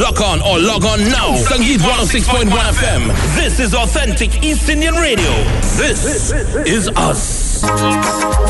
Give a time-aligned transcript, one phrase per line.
[0.00, 1.36] Log on or log on now.
[1.36, 3.36] Sangeet 106.1 FM.
[3.36, 5.30] This is authentic East Indian radio.
[5.76, 6.32] This
[6.66, 7.60] is us.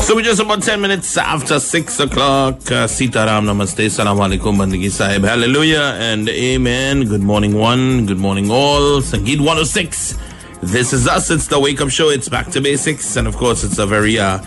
[0.07, 2.55] So we're just about 10 minutes after 6 o'clock.
[2.55, 3.91] Uh, Sitaram Namaste.
[3.91, 4.57] Salam alaikum.
[4.57, 5.23] Bandagi Sahib.
[5.23, 7.05] Hallelujah and amen.
[7.07, 8.07] Good morning, one.
[8.07, 9.01] Good morning, all.
[9.01, 10.17] Sangeet 106.
[10.63, 11.29] This is us.
[11.29, 12.09] It's the wake up show.
[12.09, 13.17] It's back to basics.
[13.17, 14.39] And of course, it's a very, uh,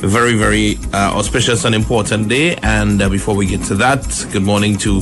[0.00, 2.56] very, very uh, auspicious and important day.
[2.56, 5.00] And uh, before we get to that, good morning to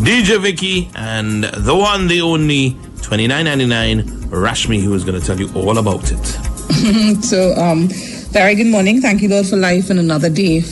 [0.00, 5.50] DJ Vicky and the one, the only 29.99 Rashmi, who is going to tell you
[5.54, 6.24] all about it.
[7.24, 7.88] so, um,
[8.30, 9.00] very good morning.
[9.00, 10.62] Thank you, Lord, for life and another day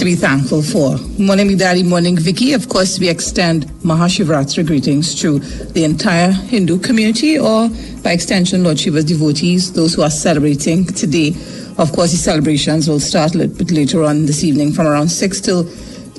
[0.00, 0.96] to be thankful for.
[1.18, 1.82] Morning, daddy.
[1.82, 2.52] Morning, Vicky.
[2.54, 7.68] Of course, we extend Mahashivratri greetings to the entire Hindu community, or
[8.02, 11.34] by extension, Lord Shiva's devotees, those who are celebrating today.
[11.78, 15.08] Of course, the celebrations will start a little bit later on this evening, from around
[15.08, 15.68] six till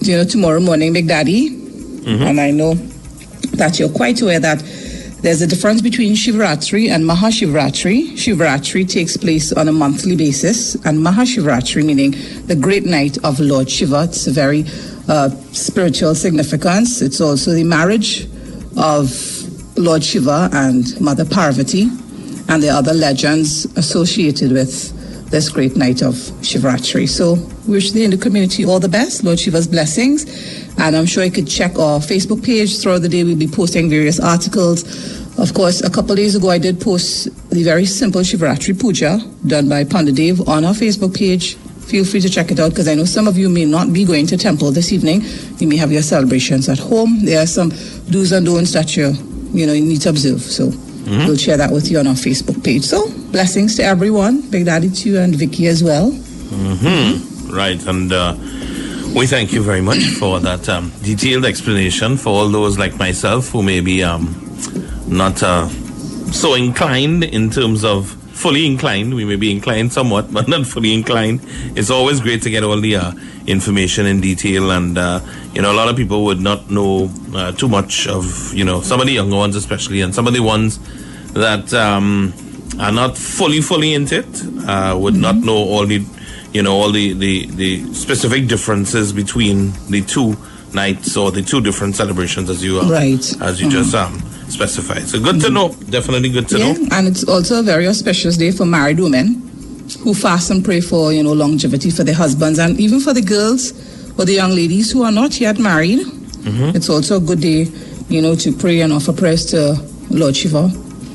[0.01, 1.49] you know tomorrow morning, Big Daddy.
[1.51, 2.23] Mm-hmm.
[2.23, 2.73] And I know
[3.53, 4.63] that you're quite aware that
[5.21, 8.13] there's a difference between Shivratri and Mahashivratri.
[8.13, 12.15] Shivratri takes place on a monthly basis, and Mahashivratri, meaning
[12.47, 14.65] the great night of Lord Shiva, it's a very
[15.07, 17.03] uh, spiritual significance.
[17.03, 18.27] It's also the marriage
[18.77, 19.11] of
[19.77, 21.83] Lord Shiva and Mother Parvati,
[22.49, 24.97] and the other legends associated with
[25.31, 27.09] this great night of Shivratri.
[27.09, 30.25] So, wish the Hindu community all the best, Lord Shiva's blessings.
[30.77, 33.23] And I'm sure you could check our Facebook page throughout the day.
[33.23, 34.83] We'll be posting various articles.
[35.39, 39.69] Of course, a couple days ago, I did post the very simple Shivratri Puja done
[39.69, 41.55] by Pandadev on our Facebook page.
[41.55, 44.05] Feel free to check it out because I know some of you may not be
[44.05, 45.23] going to temple this evening.
[45.59, 47.25] You may have your celebrations at home.
[47.25, 47.69] There are some
[48.09, 49.13] do's and don'ts that you,
[49.53, 50.41] you know, you need to observe.
[50.41, 50.71] So
[51.01, 51.25] Mm-hmm.
[51.27, 52.83] we'll share that with you on our Facebook page.
[52.83, 54.41] So blessings to everyone.
[54.49, 56.11] Big Daddy to you and Vicky as well.
[56.11, 57.51] Mm-hmm.
[57.51, 57.85] Right.
[57.87, 58.35] And uh,
[59.15, 63.49] we thank you very much for that um, detailed explanation for all those like myself
[63.49, 64.35] who may be um,
[65.07, 65.67] not uh,
[66.31, 69.13] so inclined in terms of fully inclined.
[69.13, 71.39] We may be inclined somewhat, but not fully inclined.
[71.77, 73.11] It's always great to get all the uh,
[73.47, 74.71] information in detail.
[74.71, 75.19] And, uh,
[75.53, 78.81] you know, a lot of people would not know uh, too much of, you know,
[78.81, 80.79] some of the younger ones, especially, and some of the ones
[81.33, 82.33] that um,
[82.79, 86.03] are not fully, fully into it uh, would not know all the,
[86.51, 90.35] you know, all the, the, the specific differences between the two
[90.73, 93.41] nights or the two different celebrations as you uh, Right.
[93.41, 95.07] as you just um, specified.
[95.07, 95.73] So good to know.
[95.89, 96.87] Definitely good to yeah, know.
[96.91, 99.47] and it's also a very auspicious day for married women
[100.03, 103.21] who fast and pray for you know longevity for their husbands and even for the
[103.21, 103.71] girls
[104.19, 105.99] or the young ladies who are not yet married.
[105.99, 106.75] Mm-hmm.
[106.75, 107.67] It's also a good day,
[108.09, 109.77] you know, to pray and offer prayers to
[110.09, 110.69] Lord Shiva.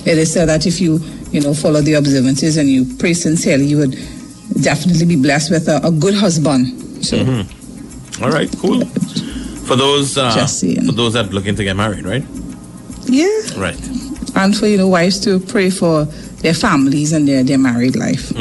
[0.07, 0.99] It is said that if you
[1.31, 3.93] you know follow the observances and you pray sincerely, you would
[4.63, 7.05] definitely be blessed with a, a good husband.
[7.05, 8.25] So Mm-hmm.
[8.25, 8.83] All right, cool.
[9.67, 12.25] For those uh, for those that looking to get married, right?
[13.09, 13.79] Yeah, Right.
[14.37, 16.05] and for you know wives to pray for
[16.43, 18.33] their families and their their married life.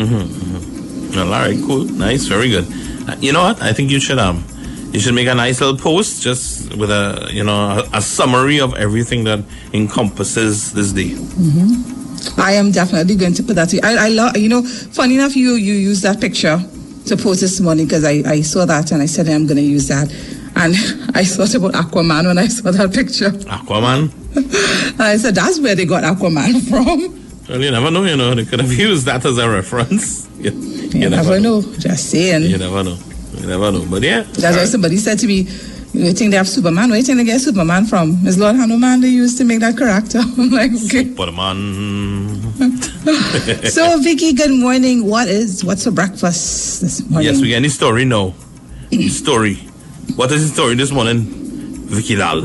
[1.15, 2.65] Well, all right, cool, nice, very good.
[3.07, 3.61] Uh, you know what?
[3.61, 4.43] I think you should um,
[4.91, 8.59] you should make a nice little post just with a you know a, a summary
[8.59, 9.39] of everything that
[9.73, 11.09] encompasses this day.
[11.11, 11.93] Mhm.
[12.39, 13.69] I am definitely going to put that.
[13.69, 16.59] to I, I love, you know, funny enough, you you used that picture
[17.05, 19.63] to post this morning because I, I saw that and I said I'm going to
[19.63, 20.09] use that.
[20.55, 20.73] And
[21.15, 23.29] I thought about Aquaman when I saw that picture.
[23.29, 24.11] Aquaman.
[24.99, 27.21] I said, that's where they got Aquaman from.
[27.47, 28.03] Well, you never know.
[28.03, 30.25] You know, they could have used that as a reference.
[30.35, 31.61] You, you You never know.
[31.79, 32.43] Just saying.
[32.43, 32.97] You never know.
[33.39, 33.85] You never know.
[33.89, 35.47] But yeah, That's why uh, somebody said to me,
[35.93, 36.89] you think they have Superman?
[36.89, 38.27] Where you think they get Superman from?
[38.27, 40.19] Is Lord Hanuman they used to make that character?
[40.37, 41.05] I'm like, okay.
[41.05, 42.41] Superman.
[43.69, 45.05] So, Vicky, good morning.
[45.05, 47.29] What is, what's for breakfast this morning?
[47.31, 48.33] Yes, we get any story now.
[49.07, 49.55] story.
[50.15, 51.23] What is the story this morning?
[51.87, 52.41] Vicky Lal.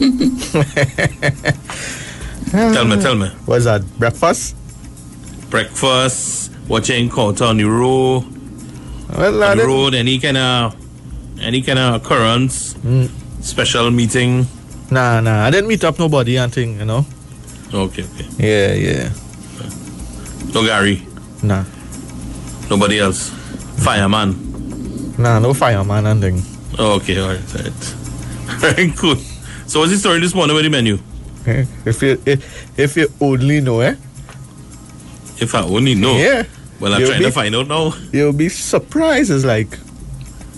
[2.50, 3.28] tell me, tell me.
[3.44, 3.82] What's that?
[3.98, 4.56] Breakfast?
[5.50, 8.24] Breakfast, what you encounter on the road,
[9.14, 10.74] Well, on the road, any kind of
[11.40, 13.06] any kind of occurrence, hmm.
[13.42, 14.46] special meeting.
[14.90, 15.44] Nah, nah.
[15.44, 17.04] I didn't meet up nobody and thing, you know.
[17.74, 18.26] Okay, okay.
[18.38, 19.10] Yeah, yeah.
[20.54, 21.02] No Gary,
[21.42, 21.64] Nah.
[22.70, 23.28] nobody else.
[23.84, 24.34] Fireman.
[25.18, 26.42] Nah, no fireman and thing.
[26.78, 27.72] Okay, all right, all right.
[28.64, 29.16] Very cool.
[29.70, 30.98] So what's the story this morning with the menu?
[31.46, 33.94] Eh, If you if, if you only know, eh?
[35.38, 36.16] If I only know.
[36.16, 36.42] Yeah.
[36.80, 37.94] Well, I'm You'll trying to find out now.
[38.12, 39.30] You'll be surprised.
[39.30, 39.72] It's like,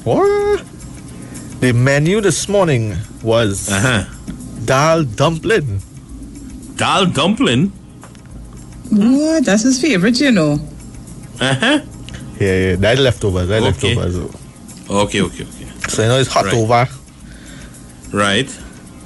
[0.04, 0.64] what?
[1.60, 4.04] The menu this morning was Uh huh.
[4.64, 5.82] dal dumpling.
[6.76, 7.68] Dal dumpling.
[8.90, 9.44] What?
[9.44, 10.52] That's his favorite, you know.
[11.38, 11.80] Uh huh.
[12.40, 12.76] Yeah, yeah.
[12.76, 13.48] That leftovers.
[13.48, 13.94] That Okay.
[13.94, 14.16] leftovers.
[14.88, 15.66] Okay, okay, okay.
[15.88, 16.54] So you know it's hot Right.
[16.54, 16.88] over.
[18.12, 18.48] Right.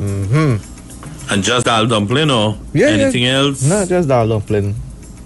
[0.01, 1.33] Mm-hmm.
[1.33, 3.03] And just dal dumpling or Yeah, yeah.
[3.05, 3.63] anything else?
[3.65, 4.75] No, just dal dumpling.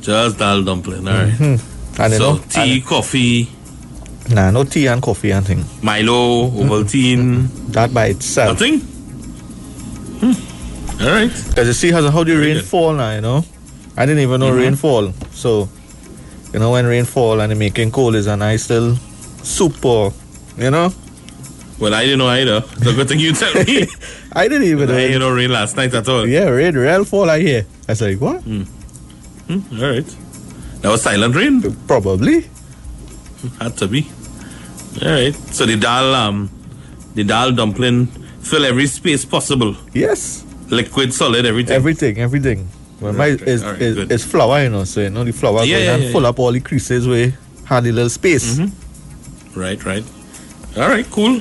[0.00, 1.06] Just dal dumpling.
[1.06, 1.32] All right.
[1.32, 1.56] Hmm.
[2.00, 3.48] And So know, tea, coffee,
[4.26, 5.64] and- nah, no tea and coffee and thing.
[5.82, 8.58] Milo, Ovaltine, That by itself.
[8.60, 8.80] nothing.
[10.20, 11.02] Hmm.
[11.02, 11.30] All right.
[11.48, 13.44] Because you see how, how the rain fall now, you know?
[13.96, 14.58] I didn't even know Mhm.
[14.58, 15.12] rain fall.
[15.32, 15.68] So,
[16.52, 18.96] you know, when rainfall and it making cold is a nice little
[19.42, 20.12] soup or,
[20.58, 20.92] you know?
[21.80, 22.62] Well, I didn't know either.
[22.76, 23.86] It's a good thing you tell me.
[24.32, 24.94] I didn't even know.
[24.96, 26.26] I didn't know rain last night at all.
[26.28, 27.64] Yeah, rain, real fall I hear.
[27.88, 28.42] I was like, what?
[28.42, 28.62] Hmm,
[29.48, 30.06] all right.
[30.82, 31.62] That was silent rain.
[31.86, 32.46] Probably.
[33.58, 34.06] Had to be.
[35.02, 35.34] All right.
[35.34, 36.50] So the dal, um,
[37.14, 38.06] the dal dumpling
[38.42, 39.74] fill every space possible.
[39.94, 40.44] Yes.
[40.68, 41.74] Liquid, solid, everything.
[41.74, 42.68] Everything, everything.
[43.00, 43.48] Well, my, Right, right.
[43.48, 46.02] is, is, is flour, you know, so you know the flour Yeah, going yeah, and
[46.04, 46.28] yeah, full yeah.
[46.28, 47.32] up all the creases where
[47.64, 48.58] had a little space.
[48.58, 48.70] Mhm.
[49.56, 50.04] right, right.
[50.76, 51.40] All right, cool.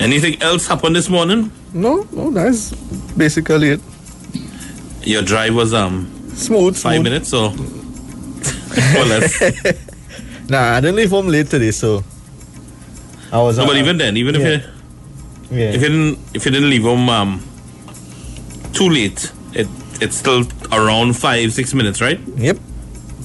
[0.00, 1.52] Anything else happened this morning?
[1.74, 2.72] No, no, that's
[3.16, 3.80] basically it.
[5.02, 7.04] Your drive was um Smooth, five smooth.
[7.04, 7.46] minutes or
[8.98, 9.86] or less.
[10.50, 12.02] Nah, I didn't leave home late today, so
[13.30, 13.56] I was.
[13.56, 14.40] No, but uh, even then, even yeah.
[14.40, 14.64] if
[15.52, 15.68] you yeah.
[15.68, 17.40] if you didn't if you didn't leave home um
[18.72, 19.68] too late, it
[20.00, 20.42] it's still
[20.72, 22.18] around five six minutes, right?
[22.36, 22.58] Yep.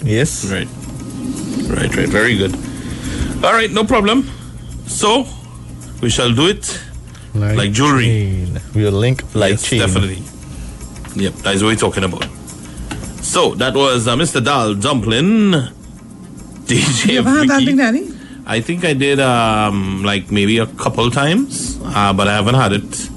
[0.04, 0.46] Yes.
[0.52, 0.68] Right.
[1.68, 2.10] Right, right.
[2.10, 2.54] Very good.
[3.44, 4.30] All right, no problem.
[4.86, 5.26] So,
[6.02, 6.82] we shall do it.
[7.34, 8.06] Like jewelry.
[8.06, 8.62] chain.
[8.74, 9.80] We'll link like yes, chain.
[9.80, 10.22] definitely.
[11.22, 12.24] Yep, that's what we're talking about.
[13.24, 14.44] So, that was uh, Mr.
[14.44, 15.52] Dal Dumpling.
[16.66, 17.76] DJ You ever had that, Vicky.
[17.78, 18.12] Daddy?
[18.46, 22.74] I think I did um, like maybe a couple times, uh, but I haven't had
[22.74, 23.10] it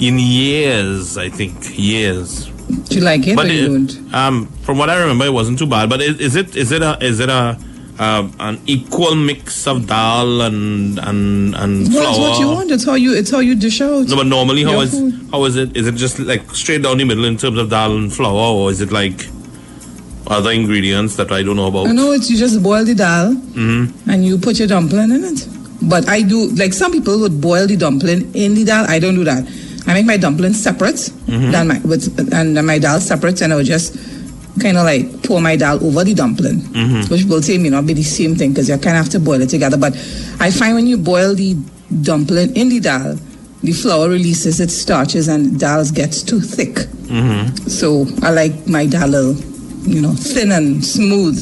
[0.00, 1.78] in years, I think.
[1.78, 2.46] Years.
[2.88, 4.14] Do you like it But or you don't?
[4.14, 5.88] um, from what I remember, it wasn't too bad.
[5.88, 7.56] But is, is it is it a is it a
[7.98, 12.10] uh, an equal mix of dal and and and Well, flour?
[12.10, 12.70] it's what you want.
[12.70, 13.14] It's how you.
[13.14, 14.06] It's how you dish out.
[14.08, 15.14] No, but normally, how is food.
[15.32, 15.76] how is it?
[15.76, 18.70] Is it just like straight down the middle in terms of dal and flour, or
[18.70, 19.26] is it like
[20.26, 21.86] other ingredients that I don't know about?
[21.88, 24.10] I know it's you just boil the dal Mm-hmm.
[24.10, 25.46] and you put your dumpling in it.
[25.82, 28.84] But I do like some people would boil the dumpling in the dal.
[28.88, 29.44] I don't do that.
[29.86, 31.50] I make my dumplings separate Mm-hmm.
[31.52, 33.94] than my with and my dal separate, and I would just
[34.60, 37.12] kind of like pour my dal over the dumpling, Mm-hmm.
[37.12, 39.20] which will say may not be the same thing because you kind of have to
[39.20, 39.76] boil it together.
[39.76, 39.94] But
[40.40, 41.56] I find when you boil the
[42.02, 43.16] dumpling in the dal,
[43.62, 46.74] the flour releases its starches and dal gets too thick.
[47.08, 47.68] Mm-hmm.
[47.68, 49.34] So I like my dal,
[49.84, 51.36] you know, thin and smooth.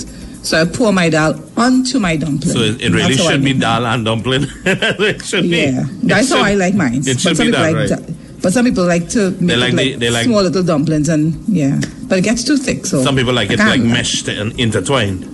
[0.45, 2.53] So I pour my dal onto my dumpling.
[2.53, 4.43] So it, it really That's how I should be dal and dumpling.
[4.65, 5.57] it should be.
[5.57, 7.01] Yeah, It that's how should- I like mine.
[7.07, 7.89] It should be that, like right?
[7.89, 8.14] da-
[8.45, 11.35] but some people like to make like it the- like, like- small little dumplings and
[11.49, 12.87] yeah, but it gets too thick.
[12.87, 15.25] So Some people like I it like meshed and intertwined.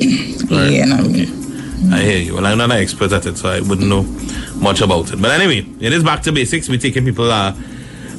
[0.00, 1.04] Yeah, no.
[1.08, 1.26] Okay.
[1.92, 2.34] I hear you.
[2.34, 4.02] Well, I'm not an expert at it, so I wouldn't know
[4.60, 5.20] much about it.
[5.20, 6.68] But anyway, it is back to basics.
[6.68, 7.54] We're taking people uh,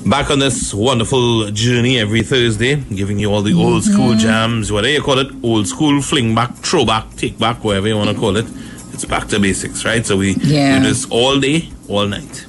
[0.05, 4.93] back on this wonderful journey every Thursday, giving you all the old school jams, whatever
[4.93, 8.37] you call it, old school, fling back, throwback, take back, whatever you want to call
[8.37, 8.45] it.
[8.93, 10.05] It's back to basics, right?
[10.05, 10.79] So we Yeah.
[10.79, 12.45] do this all day, all night.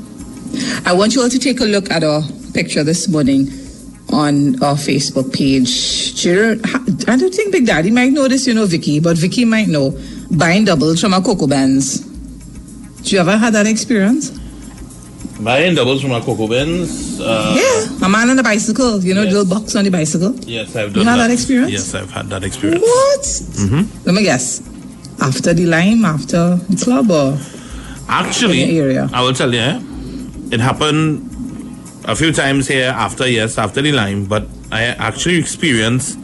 [0.84, 2.22] I want you all to take a look at our
[2.54, 3.48] picture this morning
[4.12, 6.26] on our Facebook page.
[7.08, 9.98] I don't think Big Daddy might know this, you know, Vicky, but Vicky might know.
[10.30, 12.00] Buying doubles from a cocoa bands.
[12.00, 14.30] Do you ever had that experience?
[15.40, 17.20] Buying doubles from our Coco Bands?
[17.20, 19.32] Uh, yeah, a man on a bicycle, you know, Yes.
[19.32, 20.34] the little box on the bicycle.
[20.44, 21.70] Yes, I've done You had that experience?
[21.70, 22.82] Yes, I've had that experience.
[22.82, 23.20] What?
[23.20, 24.04] Mm-hmm.
[24.04, 24.60] Let me guess.
[25.20, 27.38] After the lime, after the club, or
[28.08, 28.80] Actually.
[29.12, 29.80] I will tell you, eh,
[30.50, 31.30] it happened
[32.04, 36.18] a few times here after, yes, after the lime, but I actually experienced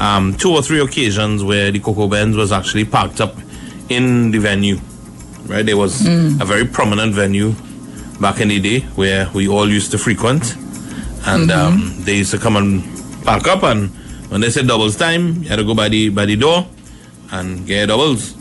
[0.00, 3.34] um, two or three occasions where the Coco Benz was actually parked up
[3.88, 4.78] in the venue.
[5.46, 7.54] Right, there was a very prominent venue
[8.20, 10.54] back in the day where we all used to frequent,
[11.26, 12.84] and um, they used to come and
[13.24, 13.62] park up.
[13.64, 13.90] And
[14.30, 16.68] when they said doubles time, you had to go by the by the door
[17.32, 18.34] and get doubles.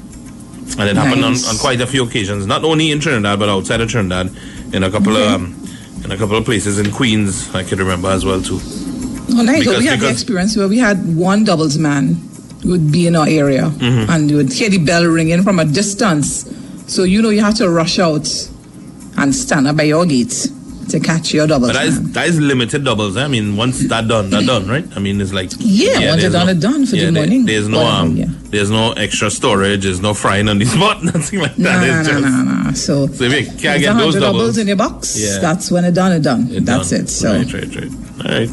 [0.77, 3.81] And it happened on, on quite a few occasions, not only in Trinidad but outside
[3.81, 4.29] of Trinidad,
[4.73, 5.55] in a couple of um,
[6.03, 8.59] in a couple of places in Queens, I can remember as well too.
[9.31, 9.59] Oh, nice.
[9.59, 12.17] Because- we had the experience where we had one doubles man
[12.65, 14.11] would be in our area Mm-hmm.
[14.11, 16.45] and you would hear the bell ringing from a distance.
[16.88, 18.27] So you know you have to rush out
[19.17, 20.47] and stand up by your gate
[20.89, 23.15] to catch your doubles But that is, that is limited doubles.
[23.17, 23.24] eh?
[23.24, 24.86] I mean, once that done, that done, right?
[24.96, 27.46] I mean, it's like Yeah, once there's it done, it done for the there- morning.
[27.46, 28.25] there's no um, yeah.
[28.50, 29.84] there's no extra storage.
[29.84, 31.03] There's no frying on the spot.
[31.03, 31.88] Nothing like No, that.
[31.88, 32.72] no, It's no, just- no, no.
[32.74, 35.19] So, So if you can't it's get those hundred doubles, in your box.
[35.19, 35.39] Yeah.
[35.39, 36.12] That's when it done.
[36.13, 36.48] It done.
[36.51, 37.01] it's That's done.
[37.01, 37.10] it.
[37.10, 37.91] So right, right, right.
[38.25, 38.50] All right.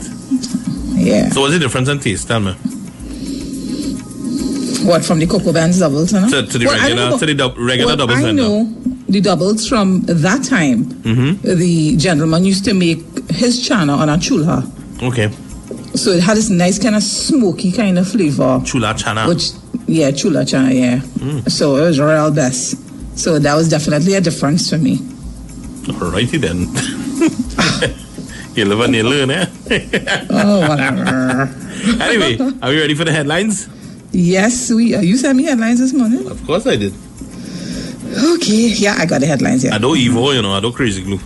[0.96, 1.28] yeah.
[1.30, 2.26] So what's the difference in taste?
[2.28, 2.54] Tell me.
[4.86, 6.12] What from the cocoa bands doubles?
[6.12, 6.28] Know?
[6.30, 8.22] To, to the Well, regular, to the regular well, doubles.
[8.24, 8.64] I know
[9.08, 10.84] the doubles from that time.
[10.84, 11.58] Mm-hmm.
[11.58, 12.98] The gentleman used to make
[13.30, 14.70] his chana on a chula.
[15.02, 15.30] Okay.
[15.94, 18.60] So it had this nice kind of smoky kind of flavor.
[18.64, 19.28] Chula chana.
[19.28, 19.50] Which,
[19.86, 20.98] yeah, chula chana, yeah.
[20.98, 21.50] Mm.
[21.50, 22.76] So it was real best.
[23.18, 24.98] So that was definitely a difference for me.
[25.86, 26.66] Alrighty then.
[28.56, 29.46] you live and you learn, eh?
[30.30, 31.48] oh, whatever.
[32.02, 33.68] anyway, are we ready for the headlines?
[34.12, 34.94] Yes, we.
[34.94, 36.26] Uh, you sent me headlines this morning.
[36.30, 36.94] Of course I did.
[38.34, 39.72] Okay, yeah, I got the headlines here.
[39.72, 40.52] I don't evil, you know.
[40.52, 41.20] I don't crazy glue.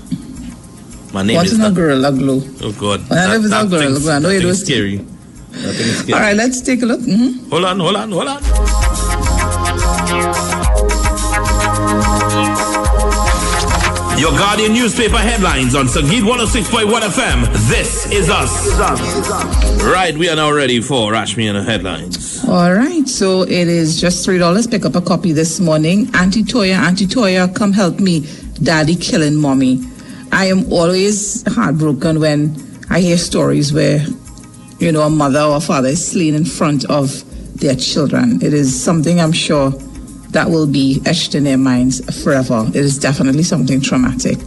[1.13, 1.75] My name What's is in a that.
[1.75, 2.43] girl, a glue?
[2.63, 3.03] Oh God.
[3.11, 4.97] Well, I never saw girl, thing's- but I know it was- scary.
[4.99, 6.13] That thing is scary.
[6.15, 7.01] All right, let's take a look.
[7.01, 8.41] hmm Hold on, hold on, hold on.
[14.21, 17.50] Your Guardian newspaper headlines on Sangeet 106.1 FM.
[17.71, 18.69] This is us.
[19.83, 22.45] Right, we are now ready for Rashmi and the headlines.
[22.47, 24.67] All right, so it is just three dollars.
[24.67, 26.15] Pick up a copy this morning.
[26.15, 28.29] Auntie Toya, Auntie Toya, come help me.
[28.62, 29.81] Daddy killing mommy.
[30.33, 32.55] I am always heartbroken when
[32.91, 34.05] I hear stories where,
[34.81, 37.25] you know, a mother or father is slain in front of
[37.59, 38.43] their children.
[38.43, 39.73] It is something I'm sure
[40.33, 42.67] that will be etched in their minds forever.
[42.69, 44.39] It is definitely something traumatic.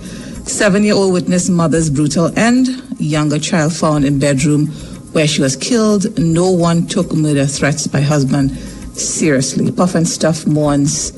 [0.46, 2.68] Seven-year-old witness mother's brutal end.
[3.00, 4.68] Younger child found in bedroom
[5.13, 6.18] where she was killed.
[6.20, 8.52] No one took murder threats by husband
[8.98, 9.72] seriously.
[9.72, 11.12] Puff and Stuff mourns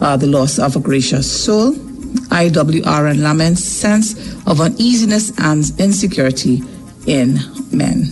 [0.00, 1.72] uh, the loss of a gracious soul.
[1.72, 6.62] IWRN laments sense of uneasiness and insecurity
[7.06, 7.38] in
[7.72, 8.10] men.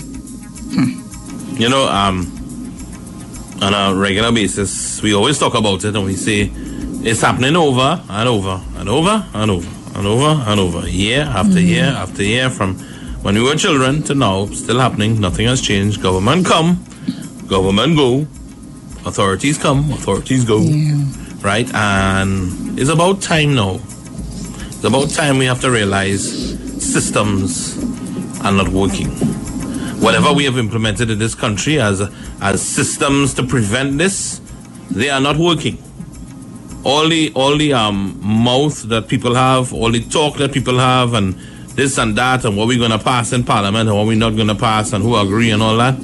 [1.57, 2.34] You know, um,
[3.65, 6.51] on a regular basis, we always talk about it and we say
[7.03, 11.55] it's happening over and over and over and over and over and over, year after
[11.55, 11.69] mm-hmm.
[11.69, 12.75] year after year, from
[13.23, 15.19] when we were children to now, still happening.
[15.19, 16.03] Nothing has changed.
[16.03, 16.85] Government come,
[17.47, 18.27] government go,
[19.07, 21.05] authorities come, authorities go, Yeah.
[21.41, 21.73] right?
[21.75, 23.77] And it's about time now.
[23.77, 26.23] It's about time we have to realize
[26.83, 27.79] systems
[28.45, 29.11] are not working
[30.05, 32.03] whatever we have implemented in this country as
[32.41, 34.41] as systems to prevent this,
[34.91, 35.79] they are not working.
[36.85, 41.15] All the all the um mouth that people have, all the talk that people have,
[41.15, 41.35] and
[41.75, 44.55] this and that, and what we're gonna pass in Parliament and what we're not gonna
[44.55, 45.97] pass, and who agree and all that,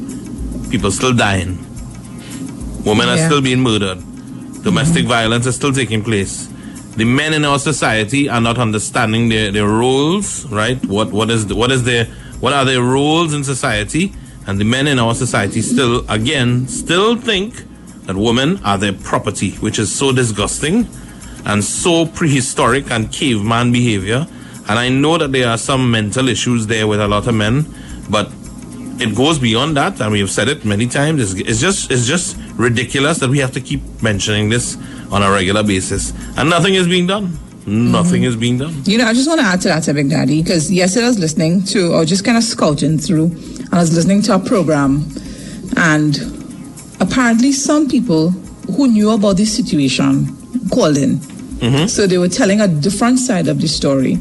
[0.71, 1.59] people still dying.
[2.85, 3.99] Women are still being murdered.
[4.63, 6.49] Domestic violence is still taking place.
[6.97, 10.83] The men in our society are not understanding their, their roles, right?
[10.87, 12.09] What what is the, what is their
[12.41, 14.13] what are their roles in society?
[14.47, 17.65] And the men in our society still again still think
[18.07, 20.89] that women are their property, which is so disgusting
[21.45, 24.27] and so prehistoric and caveman behavior.
[24.69, 27.67] And I know that there are some mental issues there with a lot of men,
[28.09, 28.31] but
[29.01, 31.21] it goes beyond that, and we have said it many times.
[31.21, 34.77] It's, it's just it's just ridiculous that we have to keep mentioning this
[35.11, 37.39] on a regular basis, and nothing is being done.
[37.71, 38.75] Nothing is being done.
[38.85, 41.09] You know, I just want to add to that, uh, Big Daddy, because yesterday I
[41.09, 44.39] was listening to, or just kind of scouting through, and I was listening to a
[44.41, 45.07] program,
[45.77, 46.19] and
[47.01, 48.31] apparently some people
[48.77, 50.37] who knew about this situation
[50.71, 51.21] called in.
[51.89, 54.19] So they were telling a different side of the story.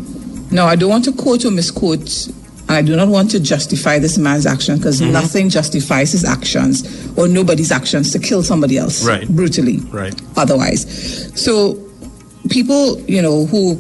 [0.52, 2.28] Now, I don't want to quote or misquote,
[2.68, 6.84] and I do not want to justify this man's action because nothing justifies his actions
[7.18, 9.28] or nobody's actions to kill somebody else Right.
[9.28, 10.14] brutally Right.
[10.36, 11.32] otherwise.
[11.36, 11.80] So
[12.50, 13.76] people, you know, who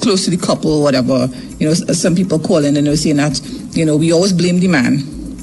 [0.00, 3.16] close to the couple, whatever, you know, uh, some people call in and they're saying
[3.16, 3.40] that,
[3.76, 5.02] you know, we always blame the man,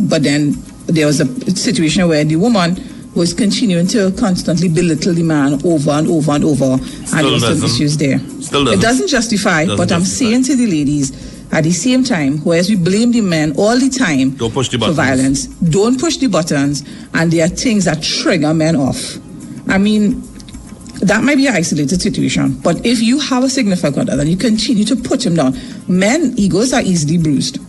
[0.09, 0.53] but then
[0.87, 2.75] there was a situation where the woman
[3.15, 7.31] was continuing to constantly belittle the man over and over and over, and there Still
[7.31, 8.19] was some issues there.
[8.41, 8.81] Still It doesn't.
[8.81, 12.75] doesn't justify, Doesn't but I'm saying to the ladies, at the same time, whereas we
[12.75, 16.83] blame the men all the time Don't push the for violence, don't push the buttons,
[17.13, 19.17] and there are things that trigger men off.
[19.69, 20.21] I mean,
[21.01, 24.37] that might be an isolated situation, but if you have a significant other and you
[24.37, 27.59] continue to put him down, men egos are easily bruised,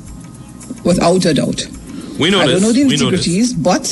[0.85, 1.67] without a doubt.
[2.19, 3.53] We know I don't know the this.
[3.53, 3.85] but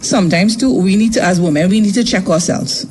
[0.00, 2.84] sometimes too, we need to, as women, we need to check ourselves.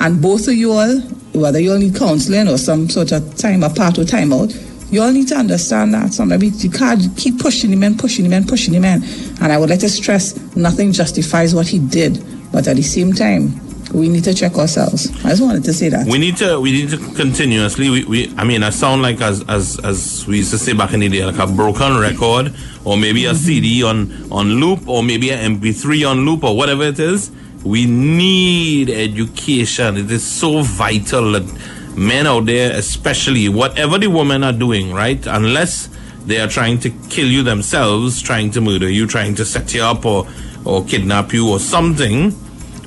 [0.00, 1.00] And both of you all,
[1.32, 4.52] whether you all need counseling or some sort of time apart or time out,
[4.90, 8.30] you all need to understand that sometimes you can't keep pushing the men, pushing the
[8.30, 9.02] men, pushing the men.
[9.40, 13.14] And I would like to stress, nothing justifies what he did, but at the same
[13.14, 13.58] time,
[13.92, 15.10] we need to check ourselves.
[15.24, 16.06] I just wanted to say that.
[16.06, 19.44] We need to we need to continuously we, we I mean I sound like as
[19.48, 22.96] as as we used to say back in the day like a broken record or
[22.96, 23.36] maybe a mm-hmm.
[23.36, 27.30] CD on on loop or maybe an MP3 on loop or whatever it is.
[27.64, 29.96] We need education.
[29.96, 35.24] It is so vital that men out there, especially whatever the women are doing, right?
[35.26, 35.88] Unless
[36.26, 39.82] they are trying to kill you themselves, trying to murder you, trying to set you
[39.82, 40.26] up or
[40.64, 42.32] or kidnap you or something.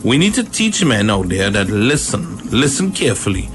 [0.05, 3.49] We need to teach men out there that listen, listen carefully.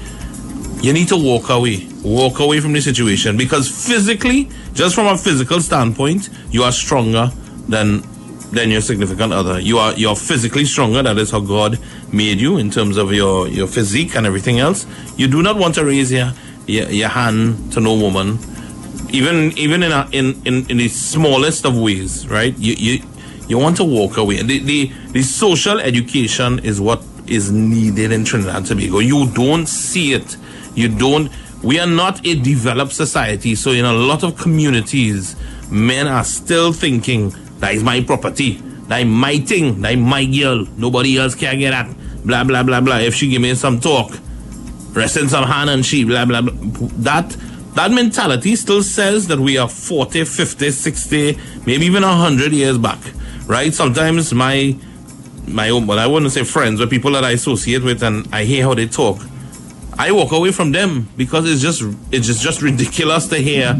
[0.81, 1.87] you need to walk away.
[2.03, 7.31] Walk away from the situation because physically, just from a physical standpoint, you are stronger
[7.69, 8.03] than
[8.53, 9.59] than your significant other.
[9.59, 11.03] You are you're physically stronger.
[11.03, 11.79] That is how God
[12.13, 14.87] made you in terms of your your physique and everything else.
[15.17, 16.33] You do not want to raise your
[16.67, 18.39] your, your hand to no woman,
[19.11, 22.57] even even in, a, in in in the smallest of ways, right?
[22.57, 23.03] You you
[23.51, 24.41] you want to walk away.
[24.41, 28.99] The the, the social education is what is needed in Trinidad and Tobago.
[28.99, 30.37] You don't see it.
[30.73, 31.29] You don't.
[31.61, 35.35] We are not a developed society, so in a lot of communities,
[35.69, 38.53] men are still thinking that is my property.
[38.87, 39.81] That my thing.
[39.81, 40.65] That my girl.
[40.77, 42.25] Nobody else can get that.
[42.25, 42.99] Blah blah blah blah.
[42.99, 44.11] If she give me some talk,
[44.93, 46.53] resting some hand and she blah blah blah.
[46.99, 47.35] That
[47.75, 52.99] that mentality still says that we are 40, 50, 60, maybe even 100 years back,
[53.51, 53.73] right?
[53.73, 54.75] Sometimes my
[55.47, 58.45] my own, well, I wouldn't say friends, but people that I associate with and I
[58.45, 59.19] hear how they talk,
[59.97, 61.81] I walk away from them because it's just
[62.11, 63.75] it's just, just ridiculous to hear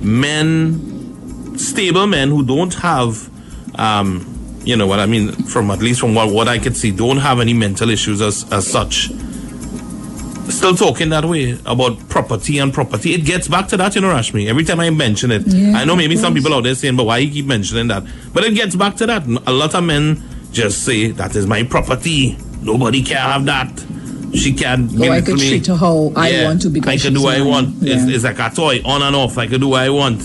[0.00, 3.30] men, stable men who don't have,
[3.78, 4.26] um,
[4.64, 7.18] you know what I mean, from at least from what, what I could see, don't
[7.18, 9.10] have any mental issues as, as such.
[10.48, 13.14] Still talking that way about property and property.
[13.14, 14.46] It gets back to that, you know, Rashmi.
[14.48, 17.04] Every time I mention it, Yeah, I know maybe some people out there saying, but
[17.04, 18.04] why you keep mentioning that?
[18.32, 19.24] But it gets back to that.
[19.46, 20.22] A lot of men
[20.52, 22.36] just say, that is my property.
[22.62, 23.70] Nobody can have that.
[24.34, 25.48] She can Or I could me.
[25.48, 27.82] treat her how I want to because I can do what I want.
[27.82, 28.14] It's, Yeah.
[28.14, 29.38] it's like a toy, on and off.
[29.38, 30.20] I can do what I want.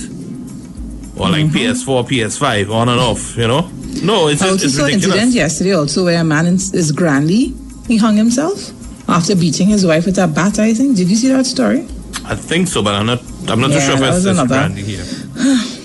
[1.18, 1.58] Or like Mm-hmm.
[1.58, 3.70] PS4, PS5, on and off, you know?
[4.04, 6.92] No, it's, I just, also it's saw an incident yesterday also where a man is
[6.92, 7.54] grandly
[7.88, 8.72] he hung himself
[9.10, 10.60] after beating his wife with a bat.
[10.60, 10.96] I think.
[10.98, 11.88] Did you see that story?
[12.26, 13.22] I think so, but I'm not.
[13.48, 15.06] I'm not too sure if it's, another- brandy here.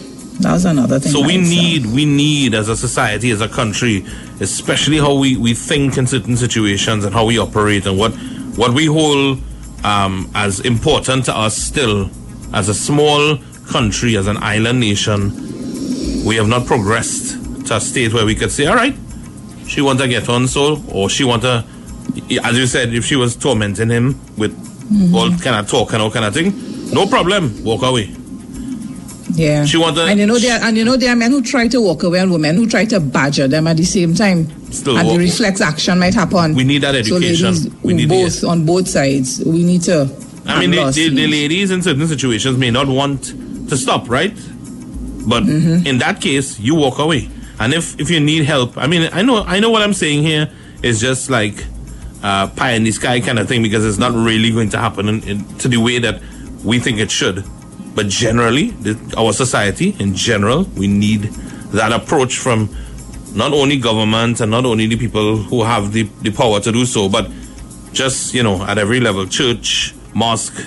[0.40, 1.12] That was another thing.
[1.12, 1.49] So we itself.
[1.49, 4.04] need, we need as a society, as a country,
[4.40, 8.11] especially how we, we think in certain situations and how we operate and what
[8.57, 9.38] what we hold
[9.85, 12.11] um, as important to us still
[12.52, 13.38] as a small
[13.69, 15.31] country, as an island nation.
[16.25, 18.95] We have not progressed to a state where we could say, all right,
[19.66, 21.64] she want to get on so, or she want to,
[22.42, 24.52] as you said, if she was tormenting him with
[25.14, 26.52] all kind of talk and all kind of thing,
[26.92, 28.14] no problem, walk away.
[29.37, 29.64] Yeah.
[29.64, 31.66] She want to- and you know there and you know there are men who try
[31.68, 34.48] to walk away and women who try to badger them at the same time.
[34.70, 36.54] Still and walk- the reflex action might happen.
[36.54, 37.46] We need that So education.
[37.54, 38.44] ladies, We need both it.
[38.44, 39.42] on both sides.
[39.44, 40.08] We need to.
[40.46, 43.24] I mean, the, the, the ladies in certain situations may not want
[43.70, 44.34] to stop, right?
[45.26, 45.87] But Mm-hmm.
[45.87, 47.30] in that case, you walk away.
[47.58, 50.22] And if, if you need help, I mean, I know I know what I'm saying
[50.22, 50.50] here
[50.82, 51.64] is just like
[52.24, 55.08] uh, pie in the sky kind of thing because it's not really going to happen
[55.08, 56.16] in, in, to the way that
[56.64, 57.44] we think it should.
[57.94, 61.22] But generally, the, our society in general, we need
[61.78, 62.68] that approach from
[63.34, 66.84] not only government and not only the people who have the, the power to do
[66.87, 67.28] so, but
[67.92, 70.58] just you know at every level church mosque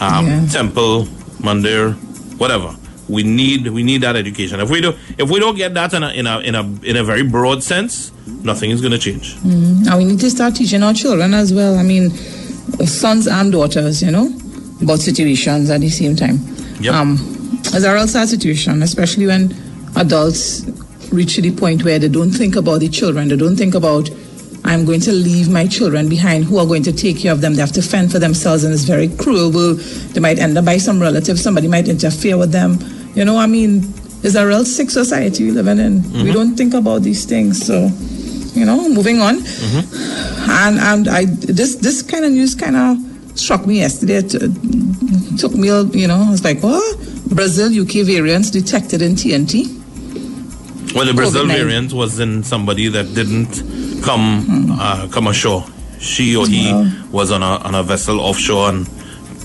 [0.00, 0.46] um, Yeah.
[0.52, 1.06] temple
[1.42, 1.94] mandir
[2.38, 2.76] whatever
[3.08, 6.02] we need we need that education if we do if we don't get that in
[6.02, 8.12] a in a in a, in a very broad sense
[8.42, 11.78] nothing is going to change And we need to start teaching our children as well.
[11.78, 12.10] I mean,
[12.86, 14.32] sons and daughters, you know,
[14.82, 16.38] about situations at the same time.
[16.80, 16.94] Yep.
[16.94, 19.54] Um, as a real sad situation, especially when
[19.96, 20.64] adults
[21.12, 24.08] reach to the point where they don't think about the children, they don't think about,
[24.64, 27.54] I'm going to leave my children behind who are going to take care of them.
[27.54, 29.50] They have to fend for themselves, and it's very cruel.
[29.50, 32.78] Well, They might end up by some relative, somebody might interfere with them.
[33.14, 36.02] You know, I mean, it's a real sick society we're living in.
[36.02, 36.32] We mm-hmm.
[36.32, 37.64] don't think about these things.
[37.64, 37.90] So,
[38.58, 39.36] you know, moving on.
[39.40, 40.50] Mm-hmm.
[40.50, 42.96] And and I this this kind of news kind of
[43.38, 44.16] struck me yesterday.
[44.16, 46.98] It took me, you know, I was like, what?
[47.28, 49.82] Brazil UK variants detected in TNT.
[50.94, 51.56] well the brazil COVID-19.
[51.56, 53.62] variant was in somebody that didn't
[54.04, 55.64] come uh, come ashore.
[55.98, 56.90] She or he Wow.
[57.10, 58.86] was on a on a vessel offshore and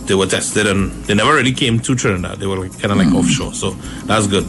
[0.08, 2.40] they were tested and they never really came to trinidad.
[2.40, 3.54] They were like, kind of like offshore.
[3.54, 3.72] So
[4.06, 4.44] that's good.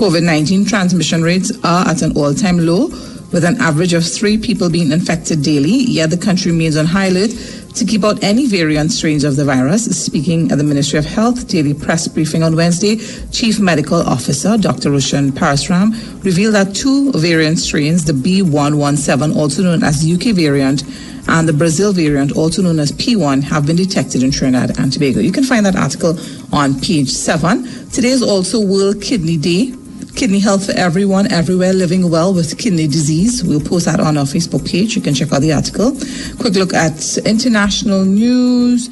[0.00, 2.86] COVID 19 transmission rates are at an all time low,
[3.32, 5.70] with an average of three people being infected daily.
[5.70, 7.30] Yet the country remains on high alert
[7.74, 9.84] to keep out any variant strains of the virus.
[10.04, 12.96] Speaking at the Ministry of Health daily press briefing on Wednesday,
[13.30, 14.90] Chief Medical Officer Dr.
[14.90, 15.92] Roshan Parasram
[16.24, 20.82] revealed that two variant strains, the B117, also known as the UK variant,
[21.28, 25.20] and the Brazil variant, also known as P1, have been detected in Trinidad and Tobago.
[25.20, 26.18] You can find that article
[26.52, 27.90] on page 7.
[27.90, 29.74] Today is also World Kidney Day.
[30.14, 33.42] Kidney health for everyone, everywhere, living well with kidney disease.
[33.44, 34.94] We'll post that on our Facebook page.
[34.96, 35.92] You can check out the article.
[36.38, 38.88] Quick look at international news.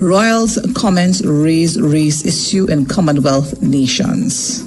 [0.00, 4.62] Royals comments raise race issue in Commonwealth nations.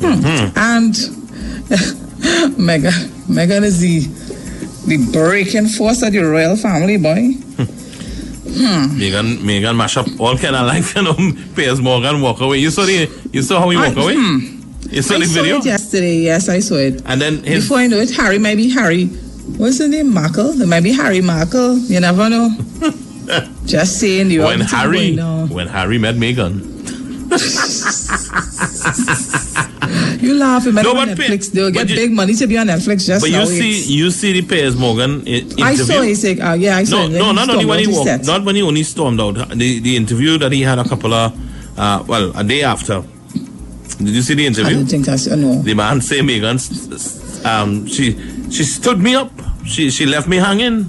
[0.00, 0.52] Hmm.
[0.56, 0.94] And
[2.58, 2.92] Meghan,
[3.28, 4.00] Meghan is the
[4.86, 7.32] the breaking force of the royal family, boy.
[8.48, 11.14] Meghan, Meghan mash up all kind of life, you know.
[11.54, 12.58] Piers Morgan walk away.
[12.58, 14.14] You saw the, you saw how he walk I- away.
[14.16, 14.57] hmm.
[14.90, 16.16] You saw I the saw video, it yesterday.
[16.18, 17.02] Yes, I saw it.
[17.06, 19.06] and then his Before I know it, Harry might be Harry.
[19.58, 20.12] What's the name?
[20.12, 20.60] Markle?
[20.60, 21.78] It might be Harry Markle.
[21.78, 22.50] You never know.
[23.66, 24.30] Just saying.
[24.30, 26.64] You when Harry, when Harry met Meghan.
[30.20, 30.66] You laugh.
[30.66, 31.52] It No, but Netflix.
[31.52, 34.10] They'll get you- big money to be on Netflix just But you see, It's- you
[34.10, 35.64] see the Piers Morgan i- interview.
[35.64, 37.18] I saw his like, uh, yeah, I saw No, it.
[37.18, 39.36] no, not only when he walked, not when he only stormed out.
[39.56, 41.32] The the interview that he had a couple of,
[41.78, 43.02] uh, well, a day after.
[43.98, 44.70] Did you see the interview?
[44.70, 45.60] I don't think uh, no.
[45.62, 48.12] The man say Meghan, um, she
[48.50, 49.30] she stood me up.
[49.66, 50.88] She she left me hanging.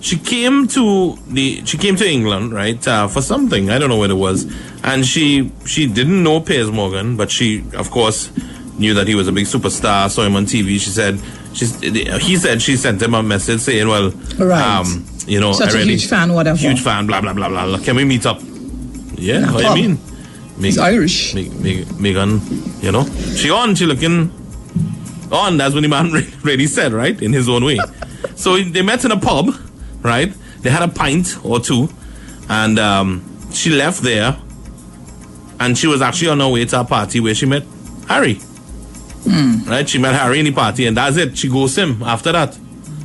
[0.00, 3.96] She came to the she came to England right uh, for something I don't know
[3.98, 4.46] what it was,
[4.82, 8.30] and she she didn't know Piers Morgan, but she of course
[8.78, 10.08] knew that he was a big superstar.
[10.10, 10.80] Saw him on TV.
[10.80, 11.20] She said
[11.52, 11.66] she
[12.20, 14.62] he said she sent him a message saying, well, Right.
[14.62, 16.56] um, you know, Such I a really, huge fan, whatever.
[16.58, 17.78] huge fan, blah blah blah blah.
[17.84, 18.40] Can we meet up?
[19.16, 19.98] Yeah, what do you mean?
[20.60, 21.34] He's Irish.
[21.34, 23.04] Meg- Meg- Meghan, you know,
[23.36, 24.30] she on, she looking
[25.32, 25.56] on.
[25.56, 26.10] That's what the man
[26.42, 27.78] really said, right, in his own way.
[28.36, 29.54] so they met in a pub,
[30.02, 30.32] right?
[30.60, 31.88] They had a pint or two,
[32.48, 34.36] and um, she left there,
[35.58, 37.64] and she was actually on her way to a party where she met
[38.08, 38.40] Harry.
[39.66, 39.88] Right?
[39.88, 41.36] She met Harry in the party, and that's it.
[41.38, 42.58] She goes him after that.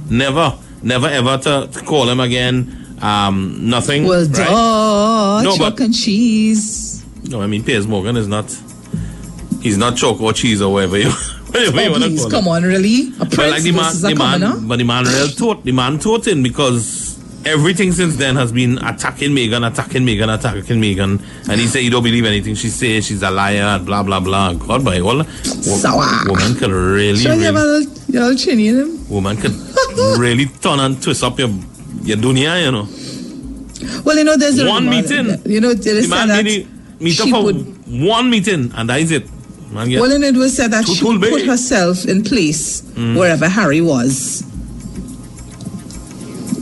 [0.09, 2.97] Never, never ever to, to call him again.
[3.01, 4.05] Um, nothing.
[4.05, 4.33] Well, right?
[4.35, 6.84] duh, No, but- and cheese.
[7.29, 8.45] No, I mean Piers Morgan is not.
[9.61, 11.09] He's not chalk or cheese or whatever you,
[11.47, 13.07] whatever you Oh, want to please, come on, really?
[13.19, 14.49] A prince But like the man, a the commoner?
[14.55, 18.51] man, but the man real taught the man taught him because everything since then has
[18.51, 22.69] been attacking Meghan, attacking Meghan, attacking Meghan, and he said he don't believe anything she
[22.69, 23.07] says.
[23.07, 24.53] She's a liar, blah blah blah.
[24.53, 26.27] God, by all, Sour.
[26.27, 29.09] woman could really, Should I give a really little, you know, chinny in him?
[29.09, 29.51] woman could
[30.19, 31.49] really turn and twist up your
[32.03, 32.87] your dunya, you know.
[34.03, 35.41] Well, you know, there's a One meeting.
[35.45, 36.45] You know, there is The man that
[36.99, 39.29] meet up she for would one meeting, and that is it.
[39.71, 43.17] Man, get- Well, and it was said that she put herself in place mm.
[43.17, 44.43] wherever Harry was.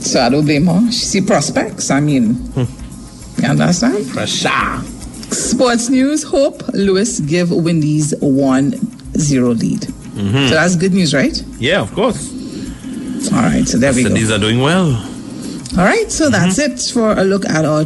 [0.00, 0.92] So I don't blame her.
[0.92, 1.90] She see prospects.
[1.90, 3.42] I mean, hmm.
[3.42, 4.06] you understand?
[4.10, 4.82] Pressure.
[5.30, 8.74] Sports news: Hope Lewis give Windies one
[9.16, 9.80] zero lead.
[9.80, 10.48] Mm-hmm.
[10.48, 11.42] So that's good news, right?
[11.58, 12.30] Yeah, of course.
[13.32, 13.66] All right.
[13.66, 14.10] So there we go.
[14.10, 14.94] these are doing well.
[15.76, 16.74] All right, so that's mm-hmm.
[16.74, 17.84] it for a look at our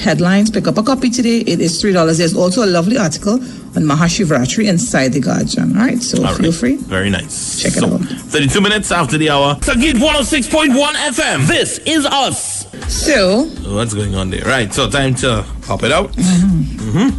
[0.00, 0.50] headlines.
[0.50, 1.38] Pick up a copy today.
[1.40, 2.18] It is three dollars.
[2.18, 5.76] There's also a lovely article on Mahashivratri inside the Guardian.
[5.76, 6.54] All right, so All feel right.
[6.60, 6.76] free.
[6.76, 7.62] Very nice.
[7.62, 8.00] Check it So, out.
[8.00, 9.54] 32 minutes after the hour.
[9.56, 11.46] Sangeet 106.1 FM.
[11.46, 12.66] This is us.
[12.92, 14.44] So, What's going on there?
[14.44, 16.10] Right, so time to pop it out.
[16.16, 17.10] Hmm.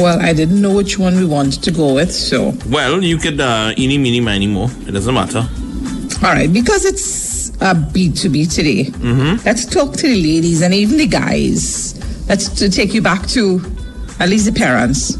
[0.00, 2.12] well, I didn't know which one we wanted to go with.
[2.12, 4.68] So, Well, you could uh, eeny, meeny, miny, mo.
[4.86, 5.46] It doesn't matter.
[6.22, 7.02] all right, because it's
[7.60, 9.44] a B2B today, mm-hmm.
[9.44, 11.94] let's talk to the ladies and even the guys.
[12.28, 13.60] Let's to take you back to
[14.20, 15.16] at least the parents,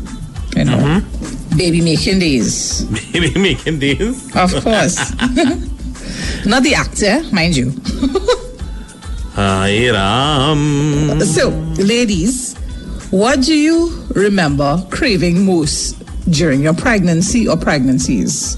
[0.55, 1.57] you know, mm-hmm.
[1.57, 2.85] baby making days.
[3.13, 4.37] Baby making these.
[4.37, 4.99] Of course.
[6.47, 7.73] Not the actor, mind you.
[9.35, 11.21] Hi, Ram.
[11.21, 11.49] So,
[11.79, 12.57] ladies,
[13.11, 15.97] what do you remember craving most
[16.31, 18.55] during your pregnancy or pregnancies?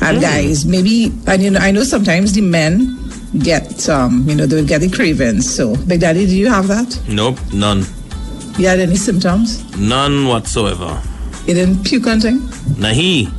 [0.00, 0.20] And mm.
[0.20, 2.97] guys, maybe, and you know, I know sometimes the men
[3.38, 5.52] get, um, you know, they will get the cravings.
[5.54, 7.00] So, Big Daddy, do you have that?
[7.08, 7.84] Nope, none.
[8.58, 9.62] You had any symptoms?
[9.76, 11.00] None whatsoever.
[11.46, 12.40] You didn't puke or anything?
[12.76, 13.32] Nahi.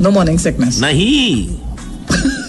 [0.00, 0.80] No morning sickness.
[0.80, 1.58] Nahi.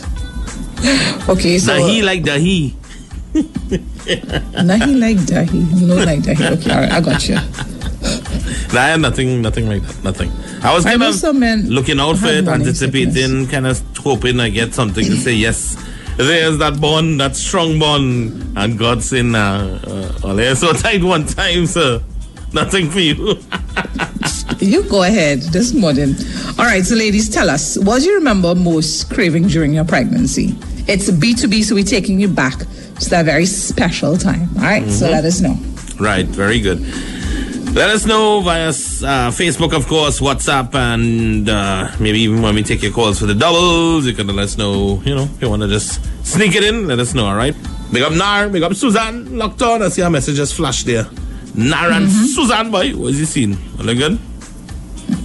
[1.29, 2.73] Okay, so Nahi like dahi.
[3.33, 5.81] Nahi like dahi.
[5.87, 6.51] No like dahi.
[6.59, 7.37] Okay, all right, I got you.
[8.77, 10.03] I had nothing, nothing like that.
[10.03, 10.31] Nothing.
[10.61, 14.49] I was I kind know of looking out for it, anticipating, kind of hoping I
[14.49, 15.77] get something to say yes.
[16.17, 19.80] There's that bond, that strong bond, and God saying, uh,
[20.23, 22.02] uh, well, so tight one time, sir.
[22.54, 23.39] Nothing for you.
[24.60, 26.15] You go ahead this morning.
[26.58, 30.56] All right, so ladies, tell us what do you remember most craving during your pregnancy?
[30.88, 34.47] It's B2B, so we're taking you back to that very special time.
[34.56, 35.58] All right, so let us know.
[35.99, 36.80] right, very good.
[37.73, 42.62] Let us know via uh, Facebook, of course, WhatsApp, and uh, maybe even when we
[42.62, 45.49] take your calls for the doubles, you can let us know, you know, if you
[45.49, 47.55] want to just sneak it in, let us know, all right?
[47.91, 49.81] Big up Nar, big up Suzanne, locked on.
[49.81, 51.07] I see our message just flashed there.
[51.55, 53.57] Nar and Suzanne, boy, what is he seeing?
[53.79, 54.19] All good?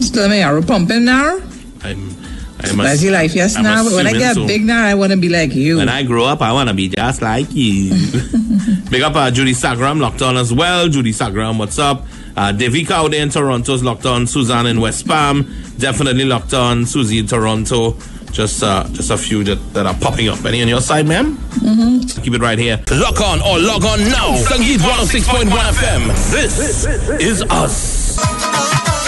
[0.00, 1.36] Still my arrow pumping now.
[1.82, 2.16] I'm,
[2.60, 3.84] I'm a, That's your life, yes, I'm now.
[3.84, 4.46] But when I get so.
[4.46, 5.76] big now, I want to be like you.
[5.76, 7.90] When I grow up, I want to be just like you.
[8.90, 10.88] Big up uh, Judy Sagram, locked on as well.
[10.88, 12.06] Judy Sagram, what's up?
[12.38, 14.24] Uh, there in Toronto's locked on.
[14.24, 15.42] Suzanne in West Palm,
[15.76, 16.86] definitely locked on.
[16.86, 17.96] Susie in Toronto.
[18.30, 20.44] just uh, just a few that, that are popping up.
[20.44, 21.36] Any on your side, ma'am?
[21.36, 22.22] Mm-hmm.
[22.22, 22.80] Keep it right here.
[22.92, 24.36] Lock on or log on now.
[24.36, 26.06] Sangeet 106.1 FM.
[26.30, 26.86] This
[27.20, 28.18] is us.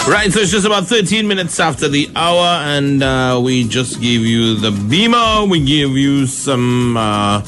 [0.09, 4.25] Right, so it's just about 13 minutes after the hour, and uh, we just gave
[4.25, 5.45] you the Beamer.
[5.45, 7.45] We gave you some uh,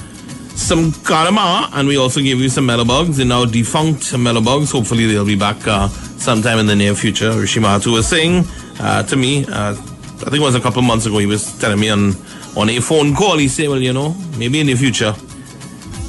[0.63, 4.71] some Karama, and we also gave you some Melobugs, and now defunct Melobugs.
[4.71, 7.31] Hopefully, they'll be back uh, sometime in the near future.
[7.31, 8.45] Rishimatu was saying
[8.79, 11.57] uh, to me, uh, I think it was a couple of months ago, he was
[11.59, 12.13] telling me on,
[12.55, 15.13] on a phone call, he said, Well, you know, maybe in the future,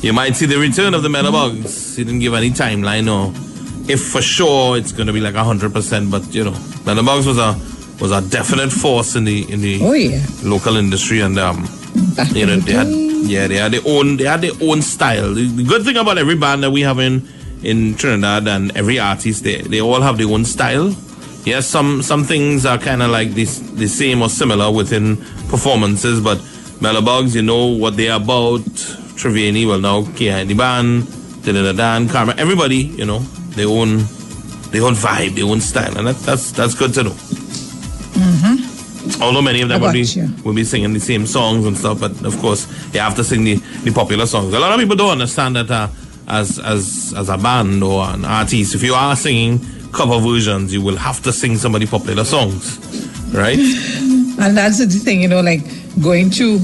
[0.03, 1.97] you might see the return of the Melobugs.
[1.97, 3.33] He didn't give any timeline or
[3.91, 6.53] if for sure it's going to be like 100%, but you know,
[6.85, 7.59] Melobugs was a
[8.01, 10.25] was a definite force in the in the Oh, yeah.
[10.43, 11.63] local industry and um
[12.17, 13.14] Back you know in the they had.
[13.27, 15.35] Yeah they had their own they had their own style.
[15.35, 17.29] The, good thing about every band that we have in
[17.63, 20.95] in trinidad and every artist they, they all have their own style.
[21.45, 25.17] Yes some some things are kind of like this the same or similar within
[25.49, 26.39] performances but
[26.81, 28.61] Melobugs, you know what they're about.
[29.15, 31.07] Trevini well now Kia in the band
[31.45, 32.35] Dan Karma.
[32.37, 33.21] Everybody you know
[33.57, 33.99] their own
[34.73, 37.17] their own vibe their own style and that, that's that's good to know.
[38.15, 39.23] Mm-hmm.
[39.23, 40.29] Although many of them will be, you.
[40.45, 43.45] will be singing the same songs and stuff, but of course you have to sing
[43.45, 44.55] the, the popular songs.
[44.55, 45.89] A lot of people don't understand that uh,
[46.29, 49.61] as as as a band or an artist, if you are singing
[49.93, 52.79] cover versions, you will have to sing some of the popular songs,
[53.35, 53.59] right?
[54.37, 55.61] And that's the thing, you know, like
[56.03, 56.59] going to,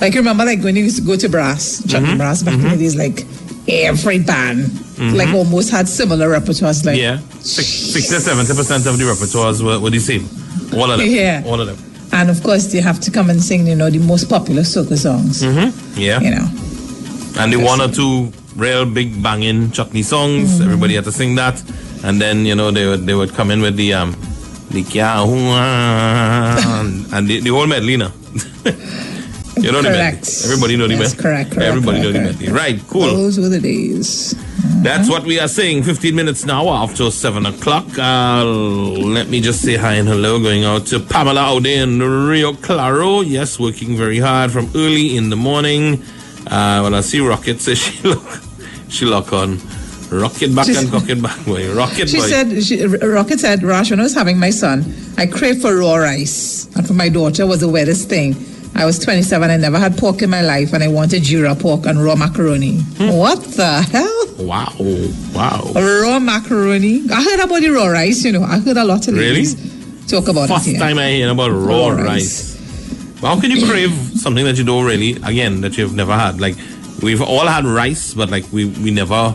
[0.00, 2.16] like, you remember, like, when you used to go to brass, Chuck Mm-hmm.
[2.16, 3.26] Brass back in the days, like,
[3.66, 4.70] every band,
[5.16, 9.80] like, almost had similar repertoires, like, yeah, Six, sixty seventy percent of the repertoires were,
[9.80, 10.28] were the same.
[10.78, 11.08] All of them.
[11.10, 11.42] Yeah.
[11.44, 11.91] All of them.
[12.12, 14.96] And of course, they have to come and sing, you know, the most popular soca
[14.96, 16.00] songs, Mm-hmm.
[16.00, 16.20] Yeah.
[16.20, 16.46] you know.
[17.40, 20.50] and the one or two real big banging chutney songs.
[20.54, 20.64] Mm-hmm.
[20.64, 21.62] Everybody had to sing that,
[22.04, 24.12] and then you know they would they would come in with the um
[24.70, 25.24] the kya
[27.12, 28.12] and the, the whole medley now.
[29.56, 29.96] you know the medley.
[29.96, 30.44] Correct.
[30.44, 31.16] Everybody know the medley.
[31.16, 32.52] correct, correct, Everybody correct, know the correct, medley.
[32.54, 33.06] Right, cool.
[33.16, 34.34] Those were the days.
[34.82, 35.84] That's what we are saying.
[35.84, 37.86] 15 minutes now after 7 o'clock.
[37.96, 42.00] Uh, let me just say hi and hello going out to Pamela out there in
[42.00, 43.20] Rio Claro.
[43.20, 46.02] Yes, working very hard from early in the morning.
[46.48, 48.24] Uh, when I see Rocket, says she look,
[48.88, 49.58] she look on.
[50.10, 51.72] Rocket back She and cocket back, boy.
[51.74, 52.26] Rocket She boy.
[52.26, 54.84] said, she, Rocket said, Rash, when I was having my son,
[55.16, 56.68] I craved for raw rice.
[56.76, 58.34] And for my daughter was the weirdest thing.
[58.74, 61.84] I was 27, I never had pork in my life, and I wanted jura pork
[61.86, 62.78] and raw macaroni.
[62.80, 63.10] Hmm.
[63.12, 64.18] What the hell?
[64.46, 64.72] wow,
[65.34, 65.72] wow.
[65.74, 67.02] Raw macaroni?
[67.10, 68.42] I heard about the raw rice, you know.
[68.42, 69.44] I heard a lot of Really?
[70.08, 70.72] talk about First it.
[70.72, 70.78] yeah.
[70.80, 72.50] time I hear about raw, Raw rice.
[73.20, 76.40] How can you crave something that you don't really, again, that you've never had?
[76.40, 76.56] Like,
[77.02, 79.34] we've all had rice, but like, we, we never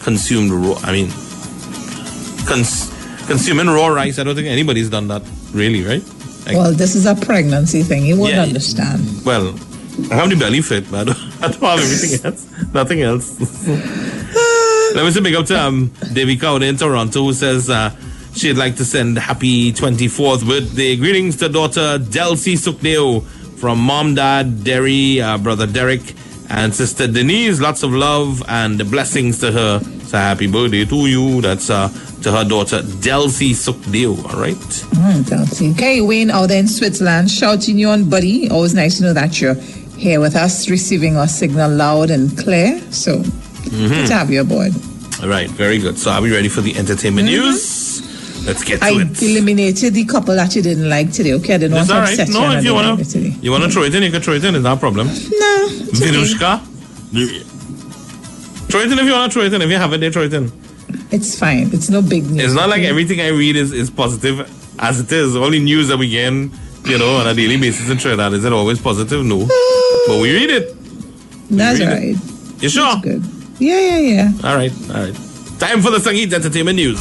[0.00, 0.78] consumed raw.
[0.84, 1.08] I mean,
[2.46, 2.90] cons-
[3.26, 6.02] consuming raw rice, I don't think anybody's done that, really, right?
[6.46, 8.04] Like, Well, this is a pregnancy thing.
[8.04, 8.42] You won't Yeah.
[8.42, 9.24] understand.
[9.24, 9.54] well,
[10.10, 12.46] I have the belly fit, but I don't, I don't have everything else.
[12.74, 13.38] Nothing else.
[14.94, 17.90] Let me say big up to um, Devika out in Toronto who says uh,
[18.34, 23.22] she'd like to send happy 24th birthday greetings to daughter Delcy Sukdeo
[23.58, 26.02] from mom, dad, Derry, uh, brother Derek,
[26.52, 27.60] and sister Denise.
[27.60, 29.80] Lots of love and blessings to her.
[30.06, 31.40] So happy birthday to you.
[31.40, 31.88] That's uh,
[32.22, 34.16] to her daughter Delcy Sukdeo.
[34.32, 34.54] All right.
[34.54, 35.72] Mm, Delcy.
[35.72, 38.48] Okay, Wayne out there in Switzerland, shouting you on, buddy.
[38.50, 39.54] Always nice to know that you're
[39.96, 42.78] here with us, receiving our signal loud and clear.
[42.92, 43.22] So,
[43.62, 43.88] Mm-hmm.
[43.88, 44.72] good to have you aboard.
[45.22, 45.48] All right.
[45.48, 45.96] Very good.
[45.96, 47.62] So are we ready for the entertainment news?
[48.44, 48.92] Let's get to it.
[48.96, 49.22] I it.
[49.22, 51.32] eliminated the couple that you didn't like today.
[51.34, 52.10] Okay, I didn't It's want to all right.
[52.10, 52.34] upset you.
[52.34, 54.54] No, if you wanna, it you wanna throw it in, you can throw it in.
[54.54, 55.06] It's not a problem.
[55.06, 57.44] No, it's okay.
[58.68, 59.62] Throw it in if you wanna throw it in.
[59.62, 60.50] If you have it, they throw it in.
[61.10, 61.70] It's fine.
[61.72, 62.44] It's no big news.
[62.46, 65.36] It's not like everything I read is, is positive as it is.
[65.36, 68.52] Only news that we get, you know, on a daily basis in Trinidad is it
[68.52, 69.24] always positive?
[69.24, 69.38] No,
[70.06, 70.74] but we read it.
[71.50, 72.16] That's read it.
[72.16, 72.62] right.
[72.62, 72.84] You sure?
[72.94, 73.22] That's good.
[73.58, 74.32] Yeah, yeah, yeah.
[74.48, 75.14] All right, all right.
[75.60, 76.98] Time for the Sangeet Entertainment News.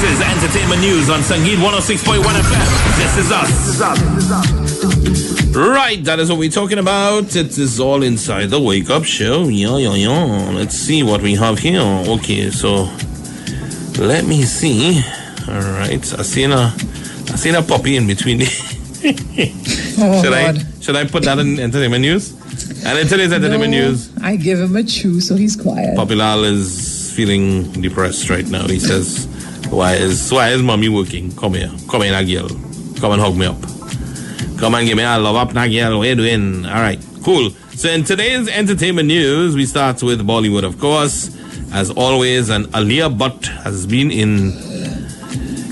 [0.00, 2.66] This is Entertainment News on Sangeet 106.1 FM.
[2.98, 3.80] This is us.
[5.56, 7.34] Right, that is what we're talking about.
[7.34, 9.48] It is all inside the Wake Up Show.
[9.48, 10.50] Yeah, yeah, yeah.
[10.54, 11.80] Let's see what we have here.
[11.80, 12.88] Okay, so
[13.98, 15.02] let me see.
[15.48, 16.72] All right, I seen a,
[17.32, 18.42] I seen a puppy in between.
[20.00, 22.30] Oh, should I, should I put that in Entertainment News?
[22.84, 24.16] And in today's Entertainment No, News.
[24.22, 25.96] I give him a chew, so he's quiet.
[25.98, 28.68] Papilal is feeling depressed right now.
[28.68, 29.26] He says,
[29.70, 31.32] "Why is why is mommy working?
[31.36, 32.48] Come here, come here, Nagiel.
[33.00, 33.60] Come and hug me up.
[34.58, 35.98] Come and give me a love up, Nagiel.
[35.98, 36.66] What you doing?
[36.66, 37.50] All right, cool.
[37.76, 41.30] So in today's entertainment news, we start with Bollywood, of course,
[41.72, 42.48] as always.
[42.50, 44.52] And Alia Bhatt has been in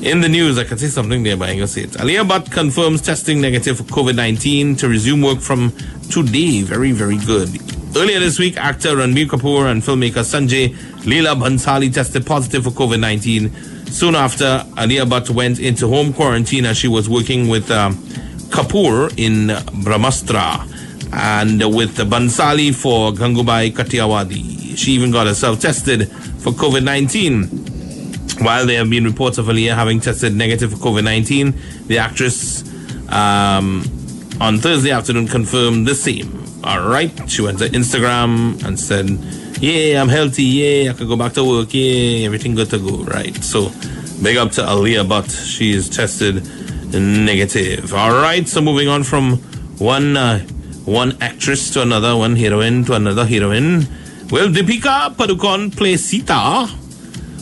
[0.07, 2.01] In the news, I can say something there, but I'm to say it.
[2.01, 5.73] Alia Bhatt confirms testing negative for COVID 19 to resume work from
[6.11, 6.63] today.
[6.63, 7.49] Very, very good.
[7.97, 10.69] Earlier this week, actor Ranbir Kapoor and filmmaker Sanjay
[11.03, 13.76] Leela Bhansali tested positive for COVID 19.
[13.91, 17.95] Soon after, Alia Bhatt went into home quarantine as she was working with um,
[18.51, 19.49] Kapoor in
[19.83, 20.73] Brahmastra
[21.13, 24.77] and with Bhansali for Gangubai Kathiawadi.
[24.77, 28.45] She even got herself tested for COVID 19.
[28.45, 31.55] While there have been reports of Alia having tested negative for COVID 19,
[31.87, 32.63] the actress
[33.11, 33.83] um,
[34.41, 36.45] on Thursday afternoon confirmed the same.
[36.65, 39.07] All right, she went to Instagram and said,
[39.61, 40.43] Yeah, I'm healthy.
[40.45, 41.69] Yeah, I can go back to work.
[41.73, 43.05] Yeah, everything good to go.
[43.05, 43.35] Right.
[43.43, 43.71] So,
[44.23, 45.31] big up to Alia Bhatt.
[45.47, 46.45] She is tested
[46.93, 47.95] negative.
[47.95, 49.39] All right, so moving on from
[49.79, 50.17] one.
[50.17, 50.41] Uh,
[50.87, 53.81] one actress to another, one heroine to another heroine.
[54.31, 56.69] Well, Deepika Padukone plays Sita.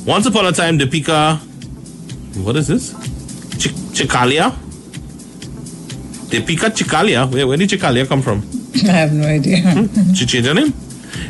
[0.07, 1.37] Once upon a time, Deepika,
[2.43, 2.93] what is this?
[3.59, 4.51] Ch- Chikalia?
[6.31, 7.31] Deepika Chikalia?
[7.31, 8.39] Where, where did Chikalia come from?
[8.89, 9.59] I have no idea.
[9.61, 10.13] Hmm?
[10.15, 10.73] She changed her name?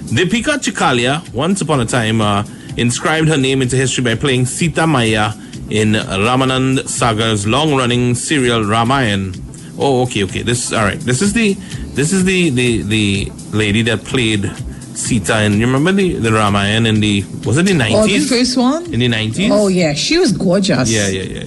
[0.09, 2.45] Deepika Chikalia, once upon a time, uh,
[2.77, 5.33] inscribed her name into history by playing Sita Maya
[5.71, 9.41] in Ramanand Sagar's long-running serial Ramayan.
[9.79, 10.43] Oh, okay, okay.
[10.43, 11.01] This all right.
[11.01, 11.55] This is the
[11.95, 14.45] this is the the the lady that played
[14.95, 18.29] Sita and you remember the the Ramayan in the was it the Oh, the nineties?
[18.31, 18.85] first one?
[18.93, 19.51] in the nineties?
[19.51, 19.95] Oh, yeah.
[19.95, 20.91] She was gorgeous.
[20.93, 21.43] yeah, yeah, yeah.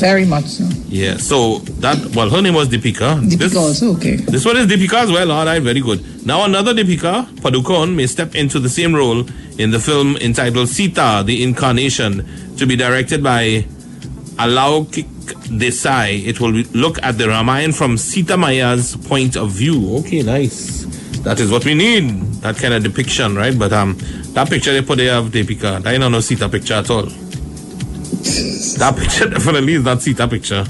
[0.00, 0.64] Very much so.
[0.88, 1.16] Yeah.
[1.18, 3.20] So that well, her name was Deepika.
[3.20, 4.16] Deepika This- also, okay.
[4.16, 5.30] This one is Deepika as well.
[5.30, 6.00] All right, very good.
[6.26, 9.24] Now another Deepika Padukone may step into the same role
[9.58, 12.24] in the film entitled Sita: The Incarnation,
[12.56, 13.64] to be directed by
[14.36, 15.06] Alaukik
[15.60, 16.26] Desai.
[16.26, 19.96] It will look at the Ramayan from Sita Maya's point of view.
[19.98, 20.86] Okay, nice.
[21.24, 22.08] That is what we need.
[22.40, 23.56] That kind of depiction, right?
[23.58, 23.96] But um,
[24.32, 27.08] that picture they put there of Deepika, I don't know Sita picture at all.
[28.78, 30.64] That picture definitely is not Sita picture.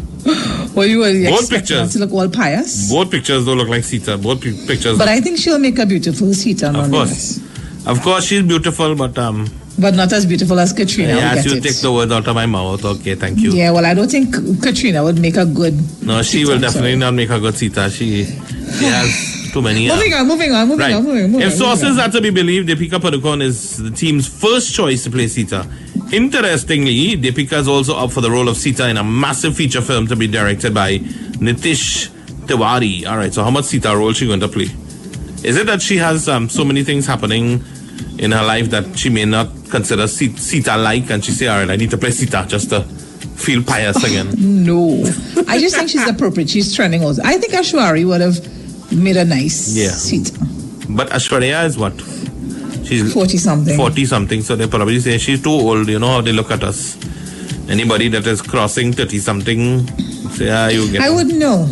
[0.74, 1.92] Well, you were Both pictures.
[1.92, 2.90] to look all pious.
[2.90, 4.18] Both pictures don't look like Sita.
[4.18, 4.98] Both pi- pictures.
[4.98, 7.38] But I think she'll make a beautiful Sita Of course.
[7.86, 9.48] Of course, she's beautiful, but um,
[9.78, 11.14] But not as beautiful as Katrina.
[11.16, 11.62] yeah, get she'll it.
[11.62, 12.84] take the word out of my mouth.
[12.84, 13.52] Okay, thank you.
[13.52, 15.74] Yeah, well, I don't think Katrina would make a good.
[16.04, 17.88] No, she Sita, will definitely not make a good Sita.
[17.90, 19.88] She, she has too many.
[19.88, 20.94] Moving on, moving on, moving Right.
[20.94, 24.26] on, moving, moving if sources moving are to be believed, Deepika Padukone is the team's
[24.26, 25.66] first choice to play Sita.
[26.12, 30.06] Interestingly, Deepika is also up for the role of Sita in a massive feature film
[30.06, 32.08] to be directed by Nitish
[32.46, 33.06] Tiwari.
[33.06, 34.68] All right, so how much Sita role she going to play?
[35.42, 37.64] Is it that she has um, so many things happening
[38.18, 41.70] in her life that she may not consider Sita like, and she say, "All right,
[41.70, 45.00] I need to play Sita just to feel pious again." No,
[45.48, 46.50] I just think she's appropriate.
[46.50, 47.22] She's trending also.
[47.24, 48.36] I think Ashwari would have
[48.92, 49.90] made a nice Yeah.
[49.90, 50.32] Sita.
[50.88, 51.94] But Aishwarya is what?
[52.86, 53.76] She's 40 something.
[53.76, 55.88] 40 something, so they probably say she's too old.
[55.88, 56.96] You know how they look at us.
[57.68, 59.86] Anybody that is crossing 30 something,
[60.30, 61.68] say, ah, you get I wouldn't know.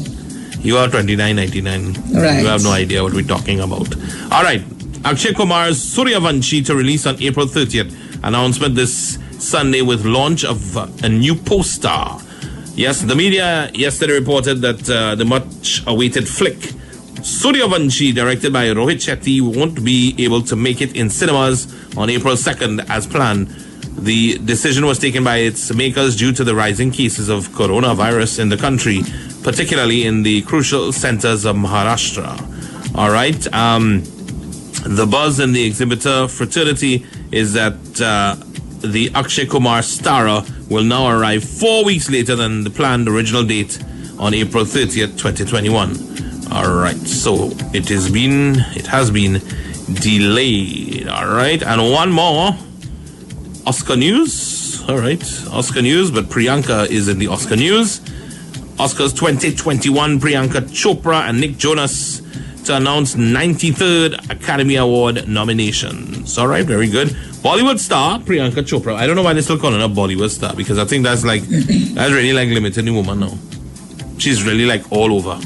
[0.60, 1.92] You are 29, 99.
[2.12, 2.40] Right.
[2.40, 3.92] You have no idea what we're talking about.
[4.30, 4.62] All right.
[5.04, 7.92] Akshay Kumar's Sooryavanshi to release on April 30th.
[8.22, 12.04] Announcement this Sunday with launch of a new poster.
[12.76, 16.72] Yes, the media yesterday reported that uh, the much awaited flick
[17.28, 22.34] Sooryavanshi, directed by Rohit Shetty, won't be able to make it in cinemas on April
[22.34, 23.48] 2nd as planned.
[23.98, 28.48] The decision was taken by its makers due to the rising cases of coronavirus in
[28.48, 29.02] the country,
[29.42, 32.96] particularly in the crucial centers of Maharashtra.
[32.96, 33.54] All right.
[33.54, 34.02] Um,
[34.86, 38.36] the buzz in the exhibitor fraternity is that uh,
[38.80, 43.78] the Akshay Kumar Stara will now arrive four weeks later than the planned original date
[44.18, 46.27] on April 30th, 2021.
[46.50, 49.40] All right, so it has been it has been
[49.94, 51.08] delayed.
[51.08, 52.52] All right, and one more
[53.66, 54.82] Oscar news.
[54.88, 58.00] All right, Oscar news, but Priyanka is in the Oscar news.
[58.78, 62.22] Oscars 2021, Priyanka Chopra and Nick Jonas
[62.64, 66.38] to announce 93rd Academy Award nominations.
[66.38, 67.08] All right, very good.
[67.42, 68.94] Bollywood star Priyanka Chopra.
[68.94, 71.42] I don't know why they're still calling her Bollywood star because I think that's like
[71.42, 73.36] that's really like limiting the woman now.
[74.18, 75.38] She's really like all over,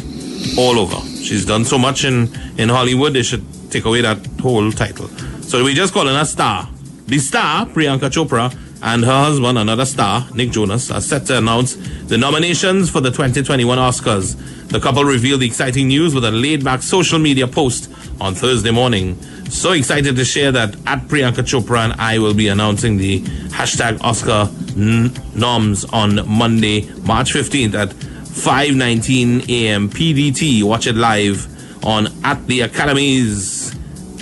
[0.58, 1.00] all over.
[1.22, 3.12] She's done so much in in Hollywood.
[3.14, 5.08] They should take away that whole title.
[5.42, 6.68] So we just calling her a star.
[7.06, 11.74] The star Priyanka Chopra and her husband, another star, Nick Jonas, are set to announce
[12.06, 14.37] the nominations for the 2021 Oscars.
[14.68, 18.70] The couple revealed the exciting news with a laid back social media post on Thursday
[18.70, 19.20] morning.
[19.50, 23.20] So excited to share that at Priyanka Chopra and I will be announcing the
[23.50, 27.90] hashtag Oscar n- noms on Monday, March 15th at
[28.33, 29.88] 5:19 a.m.
[29.88, 30.62] PDT.
[30.62, 31.46] Watch it live
[31.85, 33.74] on at the Academy's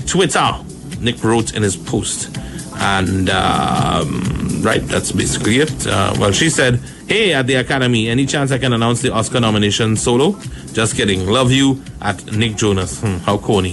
[0.06, 0.52] Twitter.
[1.00, 2.36] Nick wrote in his post,
[2.76, 5.86] and um, right, that's basically it.
[5.86, 9.40] Uh, well, she said Hey, at the Academy, any chance I can announce the Oscar
[9.40, 10.38] nomination solo?
[10.72, 11.26] Just kidding.
[11.26, 13.00] Love you at Nick Jonas.
[13.00, 13.72] Hmm, how corny.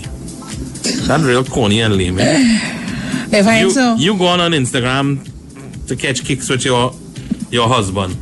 [1.07, 2.17] That real corny and lame.
[2.19, 3.27] eh?
[3.31, 6.93] If I You, so, you go on on Instagram to catch kicks with your
[7.51, 8.15] your husband.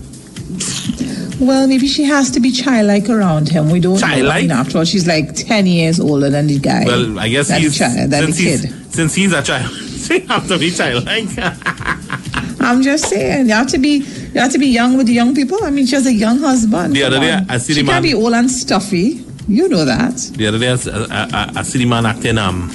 [1.40, 3.70] Well, maybe she has to be childlike around him.
[3.70, 4.00] We don't know.
[4.00, 4.42] Childlike?
[4.44, 6.86] mean, after all, she's like 10 years older than the guy.
[6.86, 8.60] Well, I guess That he's child, that since kid.
[8.62, 9.72] he's since he's a child,
[10.08, 11.28] he have to be childlike.
[12.62, 13.98] I'm just saying, you have to be,
[14.34, 15.64] you have to be young with the young people.
[15.64, 16.96] I mean, she has a young husband.
[16.96, 17.40] The other day.
[17.48, 19.24] I see she the can't man- be old and stuffy.
[19.48, 20.16] You know that.
[20.38, 22.38] the other day, I, I, I, I see the man acting.
[22.40, 22.72] Um,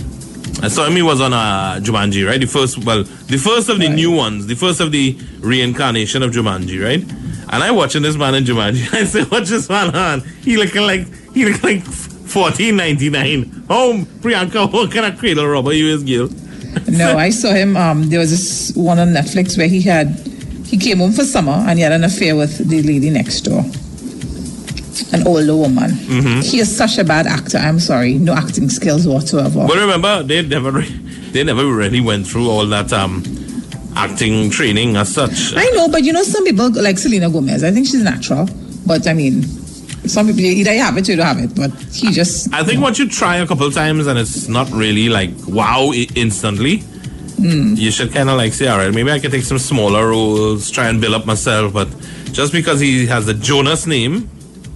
[0.63, 0.95] I saw him.
[0.95, 2.39] He was on uh, Jumanji, right?
[2.41, 3.95] The first, well, the first of the Right.
[3.95, 7.03] new ones, the first of the reincarnation of Jumanji, right?
[7.53, 8.93] And I'm watching this man in Jumanji.
[8.95, 10.21] I said, what's this man on.
[10.43, 13.65] He looking like he looking like fourteen ninety nine.
[13.69, 16.31] Oh, Priyanka, what kind of cradle robber you is, Gil?
[16.89, 17.77] No, I saw him.
[17.77, 20.09] Um, there was this one on Netflix where he had,
[20.65, 23.65] he came home for summer and he had an affair with the lady next door,
[25.13, 25.91] an older woman.
[25.91, 26.43] Mm-hmm.
[26.43, 27.59] He is such a bad actor.
[27.59, 29.67] I'm sorry, no acting skills whatsoever.
[29.67, 30.83] But remember, they never,
[31.33, 33.25] they never really went through all that um
[33.97, 35.55] acting training as such.
[35.57, 37.65] I know, but you know, some people like Selena Gomez.
[37.65, 38.49] I think she's natural,
[38.87, 39.43] but I mean,
[40.07, 41.55] some people either you have it or you don't have it.
[41.55, 45.09] But he just, I think once you try a couple times and it's not really
[45.09, 47.75] like wow instantly, hmm.
[47.75, 50.71] you should kind of like say, all right, maybe I can take some smaller roles,
[50.71, 51.73] try and build up myself.
[51.73, 51.89] But
[52.33, 54.31] just because he has the Jonas name,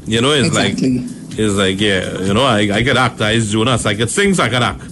[0.06, 0.98] you know, it's Exactly.
[0.98, 3.20] like it's like yeah, you know, I I could act.
[3.20, 3.86] I is Jonas.
[3.86, 4.82] I could sing, so I could act.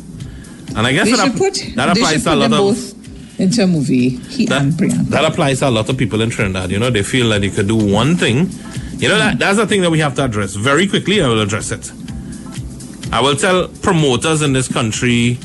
[0.74, 3.01] And I guess they that, put, that applies to a lot of both
[3.42, 4.10] into a movie.
[4.10, 5.08] He that, and Priyanka.
[5.08, 6.70] that applies to a lot of people in Trinidad.
[6.70, 8.48] You know, they feel that they could do one thing.
[8.98, 10.54] You know, that, that's the thing that we have to address.
[10.54, 11.90] Very quickly, I will address it.
[13.12, 15.38] I will tell promoters in this country,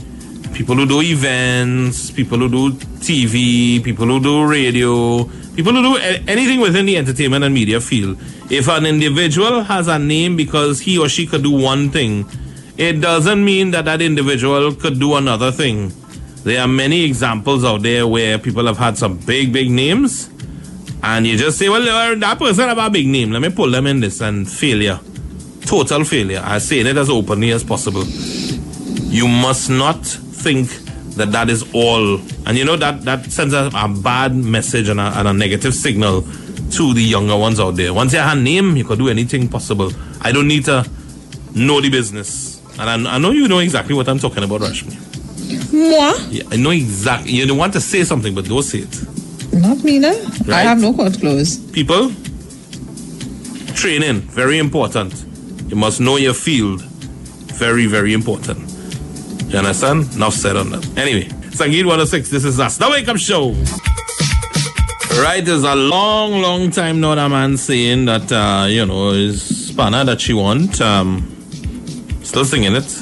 [0.54, 5.24] people who do events, people who do TV, people who do radio,
[5.56, 8.18] people who do anything within the entertainment and media field.
[8.50, 12.26] If an individual has a name because he or she could do one thing,
[12.78, 15.92] it doesn't mean that that individual could do another thing.
[16.48, 20.30] There are many examples out there where people have had some big, big names,
[21.04, 23.32] and you just say, well, uh, that person have a big name.
[23.32, 24.98] Let me pull them in this, and failure.
[25.66, 26.42] Total failure.
[26.42, 28.06] I say it as openly as possible.
[28.06, 30.70] You must not think
[31.18, 32.18] that that is all.
[32.48, 35.74] And you know, that, that sends a, a bad message and a, and a negative
[35.74, 37.94] signal to the younger ones out there.
[37.94, 39.92] Once you have a name, you can do anything possible.
[40.22, 40.90] I don't need to
[41.54, 42.62] know the business.
[42.80, 45.17] And I, I know you know exactly what I'm talking about, Rashmi.
[45.72, 46.14] Moi?
[46.30, 47.32] Yeah, I know exactly.
[47.32, 49.54] You don't want to say something, but don't say it.
[49.54, 50.10] Not me, no.
[50.50, 51.58] I have no court clothes.
[51.72, 52.12] People,
[53.76, 55.14] training, very important.
[55.70, 56.82] You must know your field.
[56.82, 58.60] Very, very important.
[59.52, 60.14] You understand?
[60.16, 60.98] Enough said on that.
[60.98, 62.78] Anyway, Sangeet 106, this is us.
[62.78, 63.56] The Wake Up Show.
[65.20, 69.70] Right, there's a long, long time now that man saying that, uh, you know, is
[69.70, 70.80] spanner that she want.
[70.80, 71.24] Um,
[72.22, 73.02] still singing it.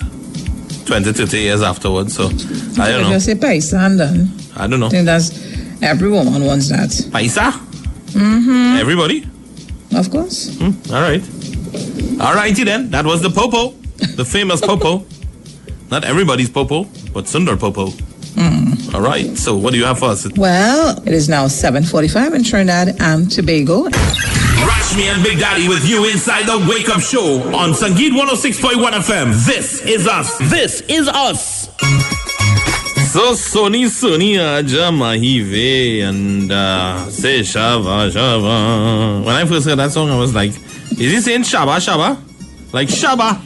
[0.86, 2.16] 20, 30 years afterwards.
[2.16, 2.26] So,
[2.82, 3.10] I don't know.
[3.10, 4.32] Just say paisa and done.
[4.56, 4.88] I don't know.
[4.88, 5.32] I think that's
[5.82, 6.90] every woman wants that.
[7.12, 7.52] Paisa?
[8.14, 8.78] Mm-hmm.
[8.80, 9.28] Everybody?
[9.96, 10.58] Of course.
[10.58, 11.22] Hmm, all right.
[12.22, 12.90] All righty then.
[12.92, 13.72] That was the Popo,
[14.16, 15.06] the famous Popo.
[15.92, 16.84] Not everybody's Popo,
[17.14, 17.92] but Sundar Popo.
[18.96, 19.38] All right.
[19.38, 20.26] So what do you have for us?
[20.38, 23.90] Well, it is now 7:45 in Trinidad and Tobago.
[24.66, 29.46] Rashmi and Big Daddy with you inside the Wake Up Show on Sangeet 106.1 FM.
[29.46, 30.38] This is us.
[30.50, 31.66] This is us.
[33.12, 39.24] So Sony Sony Aja Mahive and uh, say Shava Shava.
[39.26, 42.18] When I first heard that song, I was like, is he saying Shaba Shaba?
[42.74, 43.40] Like Shaba.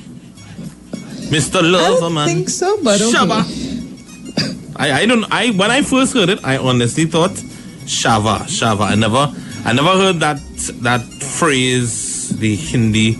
[1.30, 1.58] Mr.
[1.58, 3.12] I Lover don't think so, but okay.
[3.12, 4.76] Shaba.
[4.78, 8.92] I, I don't I when I first heard it, I honestly thought Shava, Shava.
[8.92, 9.28] I never
[9.66, 10.40] I never heard that
[10.82, 13.18] that phrase, the Hindi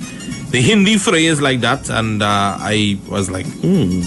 [0.52, 4.02] the Hindi phrase like that, and uh, I was like, hmm,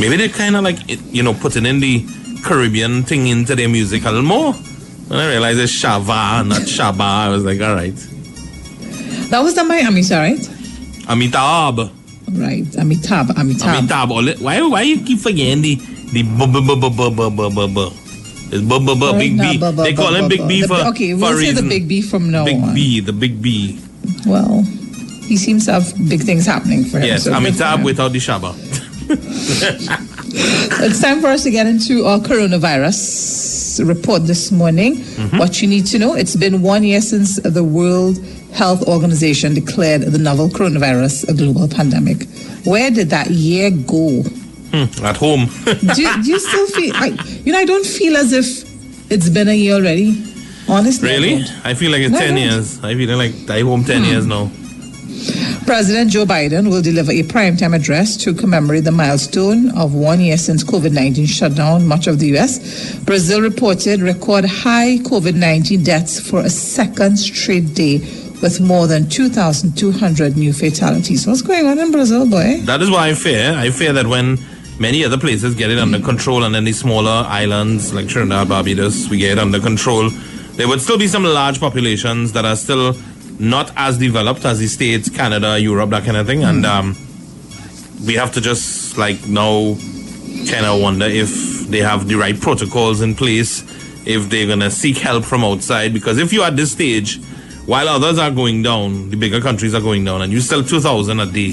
[0.00, 2.04] maybe they kind of like it, you know putting in the
[2.42, 4.52] Caribbean thing into their music a little more.
[4.52, 7.94] When I realized it's Shava, not Shaba, I was like, all right,
[9.30, 10.38] That was the Miami, right?
[11.08, 11.90] Amitabh,
[12.32, 13.86] Right, Amitabh, Amitabh.
[13.88, 14.40] Amitabh.
[14.40, 15.74] Why why you keep forgetting the
[16.12, 17.92] the bu bu bu bu bu bu bu bu?
[18.50, 19.58] It's bu bu bu big B.
[19.58, 20.46] bu- They call him Big.
[20.48, 21.62] B The- for Okay, for we'll a say the.
[21.68, 22.74] Big B from now Big on.
[22.74, 23.78] B, the Big B.
[24.26, 24.62] Well,
[25.28, 27.06] he seems to have big things happening for him.
[27.06, 27.82] Yes, so for Amitabh him.
[27.84, 28.54] without the Shaba.
[30.80, 34.96] It's time for us to get into our coronavirus report this morning.
[34.96, 35.38] Mm-hmm.
[35.38, 38.18] What you need to know it's been one year since the World
[38.52, 42.26] Health Organization declared the novel coronavirus a global pandemic.
[42.64, 44.22] Where did that year go?
[44.70, 45.46] Hmm, At home.
[45.94, 47.06] do, you- do you still feel, I,
[47.44, 48.46] you know, I don't feel as if
[49.10, 50.24] it's been a year already.
[50.68, 51.38] Honestly, Really?
[51.42, 51.66] don't.
[51.66, 52.40] I feel like it's No, 10 no.
[52.40, 52.84] years.
[52.84, 54.50] I feel like die home 10 years now.
[55.66, 60.36] President Joe Biden will deliver a primetime address to commemorate the milestone of one year
[60.38, 62.96] since COVID 19 shut down much of the U.S.
[63.04, 67.98] Brazil reported record high COVID 19 deaths for a second straight day
[68.40, 71.26] with more than 2,200 new fatalities.
[71.26, 72.60] What's going on in Brazil, boy?
[72.62, 73.52] That is why I fear.
[73.56, 74.38] I fear that when
[74.78, 79.08] many other places get it under control and then the smaller islands like Trinidad, Barbados,
[79.08, 82.94] we get it under control, there would still be some large populations that are still
[83.38, 86.42] not as developed as the States, Canada, Europe, that kind of thing.
[86.42, 86.96] And um,
[88.04, 89.76] we have to just like now
[90.50, 93.62] kind of wonder if they have the right protocols in place,
[94.06, 95.92] if they're going to seek help from outside.
[95.92, 97.20] Because if you're at this stage,
[97.66, 101.20] while others are going down, the bigger countries are going down, and you still 2,000
[101.20, 101.52] a day,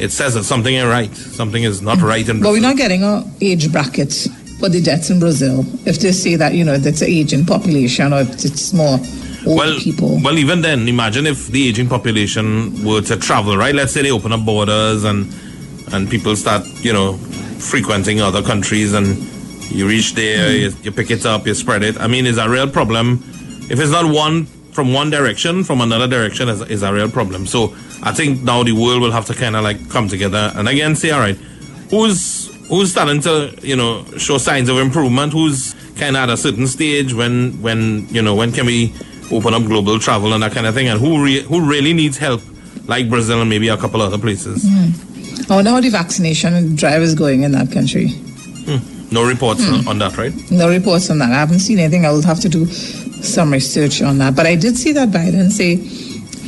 [0.00, 1.14] it says that something ain't right.
[1.14, 2.42] Something is not right in Brazil.
[2.42, 4.12] But we're not getting a age bracket
[4.58, 5.64] for the deaths in Brazil.
[5.86, 8.98] If they say that, you know, that's an aging population or if it's more
[9.46, 10.20] old well, people.
[10.22, 13.74] well, even then, imagine if the aging population were to travel, right?
[13.74, 15.32] Let's say they open up borders and
[15.92, 17.14] and people start, you know,
[17.58, 19.16] frequenting other countries, and
[19.70, 20.56] you reach there, hmm.
[20.56, 21.98] you, you pick it up, you spread it.
[22.00, 23.22] I mean, it's a real problem.
[23.70, 27.46] If it's not one from one direction, from another direction, is, is a real problem.
[27.46, 30.68] So I think now the world will have to kind of like come together and
[30.68, 31.36] again say, all right,
[31.90, 35.32] who's who's starting to you know show signs of improvement?
[35.32, 38.92] Who's kind of at a certain stage when when you know when can we
[39.30, 40.88] open up global travel and that kind of thing?
[40.88, 42.40] And who re- who really needs help,
[42.86, 44.64] like Brazil and maybe a couple other places.
[44.66, 45.52] Hmm.
[45.52, 48.08] I wonder how the vaccination drive is going in that country.
[48.08, 48.78] Hmm.
[49.12, 50.32] No reports on- on that, right?
[50.50, 51.30] No reports on that.
[51.30, 52.06] I haven't seen anything.
[52.06, 54.36] I will have to do some research on that.
[54.36, 55.76] But I did see that Biden say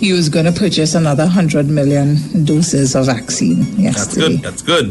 [0.03, 3.95] he was going to purchase another 100 million doses of vaccine Yes.
[3.95, 4.41] That's good.
[4.43, 4.87] That's good.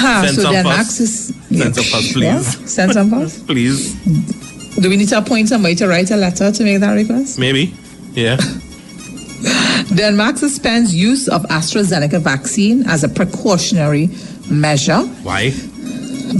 [0.00, 1.00] Ha, Send so some fast.
[1.00, 1.34] is.
[1.62, 2.24] Send some fast, please.
[2.24, 3.46] Yeah, send some fast.
[3.52, 3.94] Please,
[4.82, 7.38] Do we need to appoint somebody to write a letter to make that request?
[7.38, 7.72] maybe.
[8.14, 8.36] Yeah.
[9.94, 14.08] Denmark suspends use of AstraZeneca vaccine as a precautionary
[14.50, 15.52] measure Why?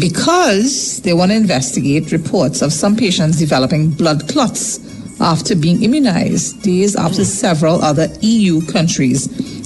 [0.01, 4.78] because they want to investigate reports of some patients developing blood clots
[5.21, 9.25] after being immunized, days after several other EU countries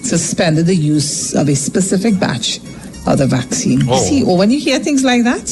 [0.09, 2.59] suspended the use of a specific batch
[3.07, 3.83] of the vaccine.
[3.89, 3.97] Oh.
[3.99, 5.51] See, or when you hear things like that,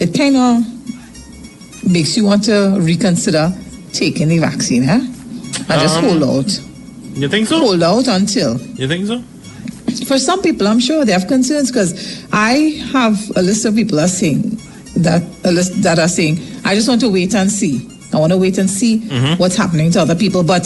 [0.00, 3.52] it kind of makes you want to reconsider
[3.92, 5.00] taking the vaccine, huh?
[5.00, 6.60] And just Um, hold out.
[7.14, 7.58] You think so?
[7.60, 9.22] Hold out until You think so?
[10.06, 14.00] for some people, I'm sure they have concerns because I have a list of people
[14.00, 14.58] are saying
[14.96, 17.88] that a list that are saying I just want to wait and see.
[18.14, 19.00] I want to wait and see
[19.36, 20.42] what's happening to other people.
[20.44, 20.62] But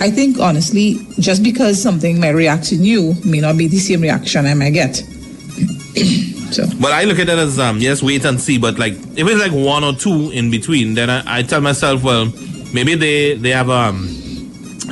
[0.00, 4.00] I think honestly, just because something might react to you may not be the same
[4.00, 4.94] reaction I might get.
[6.52, 8.58] so But I look at it as um, yes, wait and see.
[8.58, 12.04] But like if it's like one or two in between, then I, I tell myself,
[12.04, 12.26] well,
[12.72, 14.06] maybe they they have um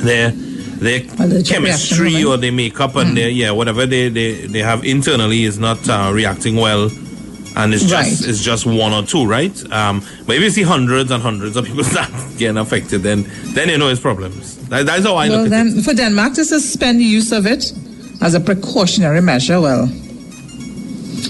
[0.03, 4.83] their their Allergic chemistry or their makeup and their yeah whatever they, they, they have
[4.85, 6.89] internally is not uh, reacting well,
[7.59, 8.29] and it's just Right.
[8.29, 9.55] it's just one or two, right?
[9.73, 13.69] Um, but if you see hundreds and hundreds of people start getting affected, then then
[13.69, 14.57] you know it's problems.
[14.69, 15.83] That, that's how I well, look at then it.
[15.85, 17.73] for Denmark to suspend the use of it
[18.21, 19.87] as a precautionary measure, well,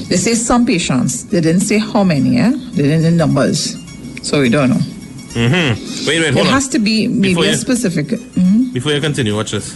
[0.10, 1.24] they say some patients.
[1.26, 2.52] They didn't say how many, eh?
[2.76, 3.76] They didn't say numbers,
[4.28, 4.82] so we don't know.
[5.36, 6.08] Mm-hmm.
[6.08, 6.54] Wait, wait, It hold on.
[6.54, 8.08] has to be maybe you- specific.
[8.08, 8.74] Mhm.
[8.74, 9.74] Before you continue, watch this.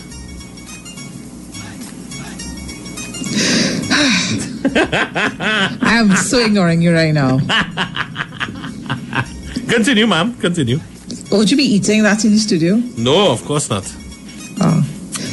[5.81, 7.39] I am so ignoring you right now.
[9.67, 10.35] Continue, ma'am.
[10.35, 10.79] Continue.
[11.31, 12.75] Would you be eating that in the studio?
[12.97, 13.83] No, of course not.
[14.59, 14.83] Oh.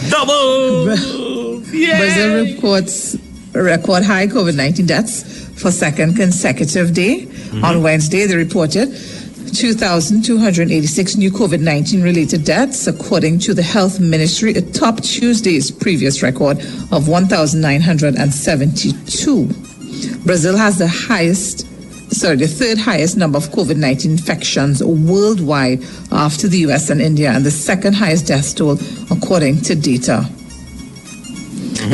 [0.08, 1.64] Double.
[1.74, 1.98] Yeah.
[1.98, 3.16] Brazil reports
[3.52, 7.26] record high COVID 19 deaths for second consecutive day.
[7.26, 7.64] Mm-hmm.
[7.64, 8.88] On Wednesday, they reported
[9.54, 14.54] 2,286 new COVID 19 related deaths, according to the Health Ministry.
[14.54, 16.58] Topped Tuesday's previous record
[16.92, 19.46] of 1,972.
[20.24, 21.66] Brazil has the highest,
[22.12, 25.82] sorry, the third highest number of COVID 19 infections worldwide
[26.12, 28.78] after the US and India, and the second highest death toll,
[29.10, 30.28] according to data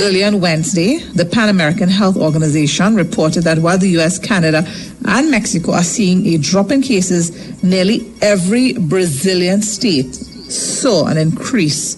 [0.00, 4.66] Earlier on Wednesday, the Pan American Health Organization reported that while the US, Canada,
[5.06, 11.96] and Mexico are seeing a drop in cases, nearly every Brazilian state saw an increase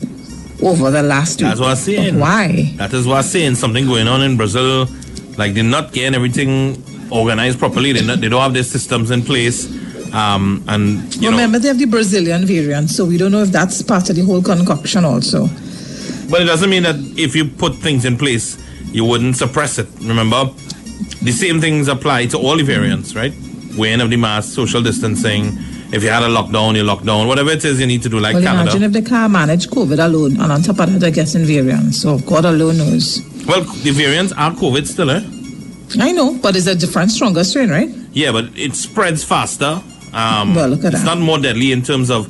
[0.62, 1.48] over the last week.
[1.48, 2.14] That's what I'm saying.
[2.14, 2.72] But Why?
[2.76, 3.54] That is what I'm saying.
[3.56, 4.86] Something going on in Brazil.
[5.36, 7.92] Like they're not getting everything organized properly.
[7.92, 9.66] They not, they don't have their systems in place.
[10.14, 13.50] Um, and you Remember, know, they have the Brazilian variant, so we don't know if
[13.50, 15.48] that's part of the whole concoction also.
[16.30, 18.56] But it doesn't mean that if you put things in place,
[18.92, 19.86] you wouldn't suppress it.
[20.02, 20.44] Remember,
[21.22, 23.32] the same things apply to all the variants, right?
[23.76, 25.52] Wearing of the mask, social distancing,
[25.92, 27.28] if you had a lockdown, you lock down.
[27.28, 28.62] Whatever it is you need to do, like Well, Canada.
[28.62, 31.98] imagine if they can't manage COVID alone, and on top of that, they're getting variants.
[32.02, 33.20] So God alone knows.
[33.46, 35.22] Well, the variants are COVID still, eh?
[36.00, 37.88] I know, but it's a different, stronger strain, right?
[38.12, 39.80] Yeah, but it spreads faster.
[40.12, 41.14] Um, Well, look at it's that.
[41.14, 42.26] not more deadly in terms of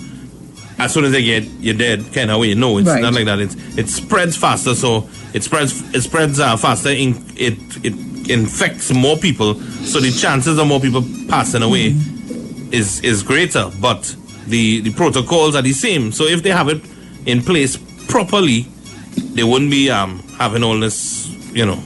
[0.79, 2.55] as soon as they get you're dead kind of way.
[2.55, 3.01] No, it's Right.
[3.03, 3.39] not like that.
[3.41, 6.91] It's it spreads faster, so it spreads it spreads uh, faster.
[6.91, 7.55] In, it
[7.85, 7.95] it
[8.31, 9.55] infects more people,
[9.85, 12.73] so the chances of more people passing away Mm-hmm.
[12.75, 13.71] is is greater.
[13.81, 14.15] But
[14.49, 16.13] the the protocols are the same.
[16.13, 16.83] So if they have it
[17.27, 17.77] in place
[18.09, 18.67] properly,
[19.35, 21.79] they wouldn't be um having all this, you know.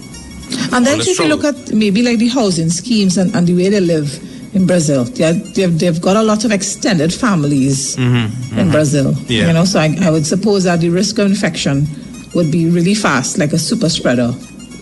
[0.73, 3.69] And then if you look at maybe like the housing schemes and, and the way
[3.69, 4.09] they live
[4.53, 9.13] in Brazil, they're, they've, they've got a lot of extended families in Brazil.
[9.13, 9.47] Mm-hmm, Yeah.
[9.49, 11.87] You know, so I, I would suppose that the risk of infection
[12.35, 14.33] would be really fast, like a super spreader.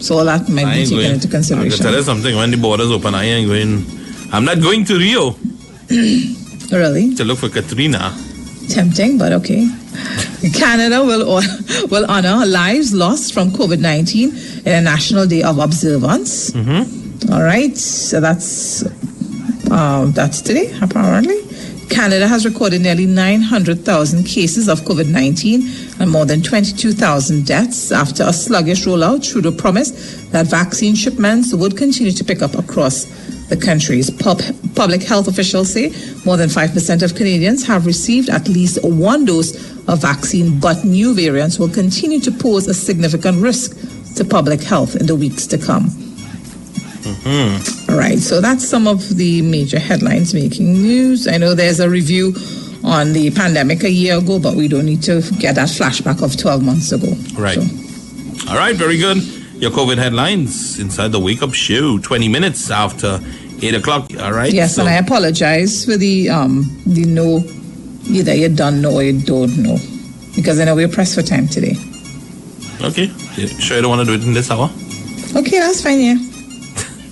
[0.01, 1.13] So all that might I be taken going.
[1.15, 1.83] into I can consideration.
[1.85, 2.37] tell you something.
[2.37, 3.85] When the borders open, I ain't going.
[4.33, 5.37] I'm not going to Rio
[6.71, 7.15] Really?
[7.17, 8.15] to look for Katrina.
[8.69, 9.67] Tempting, but okay.
[10.55, 11.25] Canada will
[11.91, 16.55] will honor lives lost from COVID nineteen in a National Day of Observance.
[17.33, 18.85] All right, so that's
[19.71, 21.43] um, that's today apparently.
[21.89, 25.63] Canada has recorded nearly 900,000 cases of COVID 19
[26.01, 29.29] and more than 22,000 deaths after a sluggish rollout.
[29.29, 33.05] Trudeau promised that vaccine shipments would continue to pick up across
[33.49, 34.43] the country's pub-
[34.75, 35.89] public health officials say
[36.27, 39.57] more than 5% of Canadians have received at least one dose
[39.89, 43.77] of vaccine, but new variants will continue to pose a significant risk
[44.17, 46.08] to public health in the weeks to come.
[47.89, 51.27] All right, so that's some of the major headlines making news.
[51.27, 52.35] I know there's a review
[52.85, 56.37] on the pandemic a year ago, but we don't need to get that flashback of
[56.37, 57.09] 12 months ago.
[57.37, 57.59] Right.
[57.61, 59.19] So, All right, very good.
[59.61, 63.21] Your COVID headlines inside the Wake Up Show, 20 minutes after
[63.61, 64.11] 8 o'clock.
[64.21, 64.53] All right.
[64.53, 67.43] yes, so- and I apologize for the um the no,
[68.09, 69.79] either you don't know or you don't know,
[70.37, 71.75] because I know we're pressed for time today.
[72.81, 73.11] Okay.
[73.37, 74.71] You sure you don't want to do it in this hour?
[75.35, 76.01] Okay, that's fine.
[76.01, 76.15] Yeah,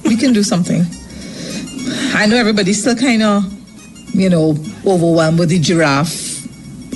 [0.09, 0.83] we can do something.
[2.15, 3.45] I know everybody's still kind of,
[4.15, 4.51] you know,
[4.87, 6.35] overwhelmed with the giraffe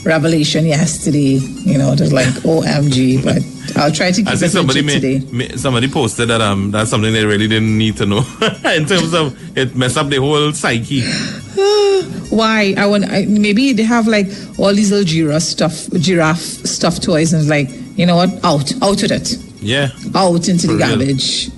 [0.05, 1.39] revelation yesterday.
[1.39, 3.23] You know, just like OMG.
[3.25, 3.43] But
[3.77, 5.27] I'll try to keep I see it somebody may, today.
[5.33, 8.19] may- somebody posted that um that's something they really didn't need to know
[8.75, 11.03] in terms of it mess up the whole psyche.
[12.31, 12.75] Why?
[12.79, 13.05] I want.
[13.11, 14.27] I, maybe they have like
[14.59, 18.31] all these little giraffe stuff, giraffe stuffed toys, and like, you know what?
[18.45, 20.89] Out, out with it, Yeah, out into For the real.
[20.89, 21.51] garbage.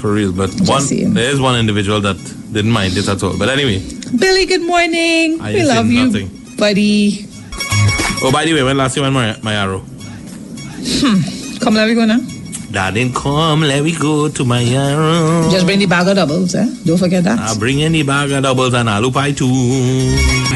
[0.00, 0.32] For real.
[0.32, 1.14] But Just one saying.
[1.14, 2.16] there is one individual that
[2.52, 3.36] didn't mind it at all.
[3.38, 3.80] But anyway,
[4.18, 5.40] Billy, good morning.
[5.40, 6.28] I we love you, nothing.
[6.56, 7.26] buddy.
[8.22, 9.82] oh by the way, when last you went my, my arrow?
[11.60, 12.20] Come, let me go now.
[12.70, 15.48] Darling, come, let me go to my arrow.
[15.50, 16.66] Just bring the bag of doubles, eh?
[16.84, 17.38] Don't forget that.
[17.38, 19.46] I'll bring in the bag of doubles and I'll pie too.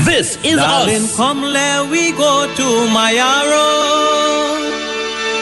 [0.04, 1.16] This is Darling, us.
[1.16, 4.08] come let we go to my arrow.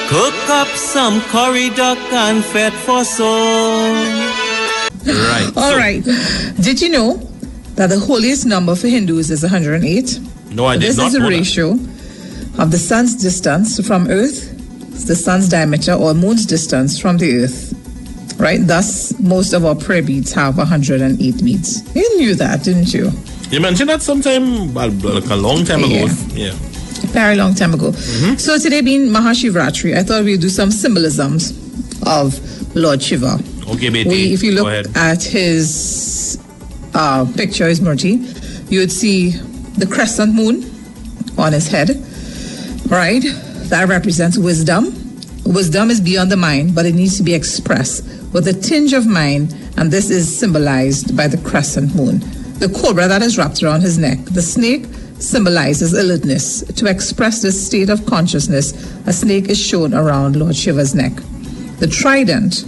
[0.08, 3.75] Cook up some curry duck and fed for soul.
[5.06, 5.50] Right.
[5.56, 6.02] All so- right.
[6.60, 7.16] Did you know
[7.76, 10.18] that the holiest number for Hindus is 108?
[10.50, 11.30] No, I did this not is the know that.
[11.36, 11.70] ratio
[12.58, 14.52] of the sun's distance from Earth,
[15.06, 17.72] the sun's diameter, or moon's distance from the Earth.
[18.38, 18.60] Right?
[18.66, 21.82] Thus, most of our prayer beads have 108 beads.
[21.94, 23.10] You knew that, didn't you?
[23.50, 24.92] You mentioned that sometime, like
[25.30, 26.06] a long time ago.
[26.34, 26.46] Yeah.
[26.50, 26.54] Yeah.
[27.12, 27.92] very long time ago.
[27.92, 28.34] Mm-hmm.
[28.36, 31.52] So today being Mahashivratri, I thought we'd do some symbolisms
[32.06, 32.38] of
[32.76, 33.38] Lord Shiva.
[33.68, 33.90] Okay.
[33.90, 36.38] We, if you look at his
[36.94, 40.64] uh, picture, his murti, you would see the crescent moon
[41.36, 41.90] on his head,
[42.90, 43.22] right?
[43.68, 44.86] That represents wisdom.
[45.44, 49.06] Wisdom is beyond the mind, but it needs to be expressed with a tinge of
[49.06, 52.20] mind, and this is symbolized by the crescent moon.
[52.58, 54.86] The cobra that is wrapped around his neck, the snake
[55.18, 56.62] symbolizes alertness.
[56.62, 58.72] To express this state of consciousness,
[59.06, 61.12] a snake is shown around Lord Shiva's neck.
[61.78, 62.64] The trident,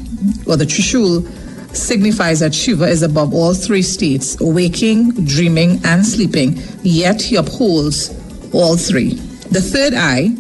[0.46, 1.26] or the trishul,
[1.74, 8.10] signifies that Shiva is above all three states waking, dreaming, and sleeping, yet he upholds
[8.54, 9.14] all three.
[9.50, 10.30] The third eye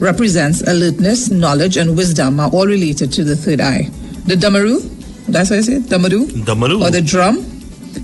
[0.00, 3.88] represents alertness, knowledge, and wisdom are all related to the third eye.
[4.26, 4.80] The damaru,
[5.26, 6.82] that's what I say, damaru, Damaru.
[6.82, 7.38] or the drum,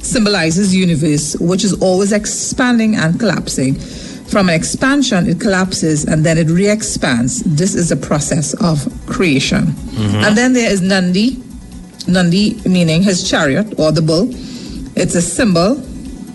[0.01, 3.77] symbolizes universe, which is always expanding and collapsing.
[4.29, 7.43] From an expansion, it collapses and then it re-expands.
[7.43, 9.67] This is a process of creation.
[9.67, 10.25] Mm-hmm.
[10.25, 11.43] And then there is Nandi,
[12.09, 14.29] Nandi meaning his chariot or the bull.
[14.97, 15.79] It's a symbol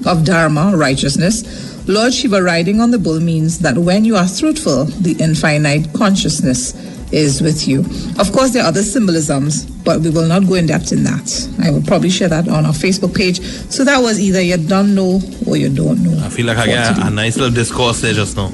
[0.08, 1.88] of dharma, righteousness.
[1.88, 6.74] Lord Shiva riding on the bull means that when you are truthful, the infinite consciousness
[7.12, 7.80] is with you.
[8.20, 11.50] Of course, there are other symbolisms, but we will not go in depth in that.
[11.64, 13.42] I will probably share that on our Facebook page.
[13.72, 16.24] So that was either you don't know or you don't know.
[16.26, 18.50] I feel like I got a nice little discourse there just now.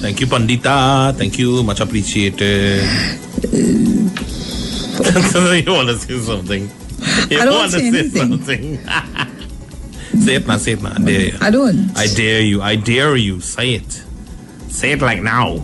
[0.00, 1.14] Thank you, Pandita.
[1.16, 1.62] Thank you.
[1.62, 2.82] Much appreciated.
[5.02, 6.70] you want to say something?
[7.30, 8.30] You I don't want to say say anything.
[8.30, 8.78] something?
[10.20, 10.56] say it now.
[10.58, 10.92] Say it now.
[10.94, 11.38] I dare you.
[11.40, 11.98] I don't.
[11.98, 12.62] I dare you.
[12.62, 13.40] I dare you.
[13.40, 14.04] Say it.
[14.68, 15.56] Say it like now.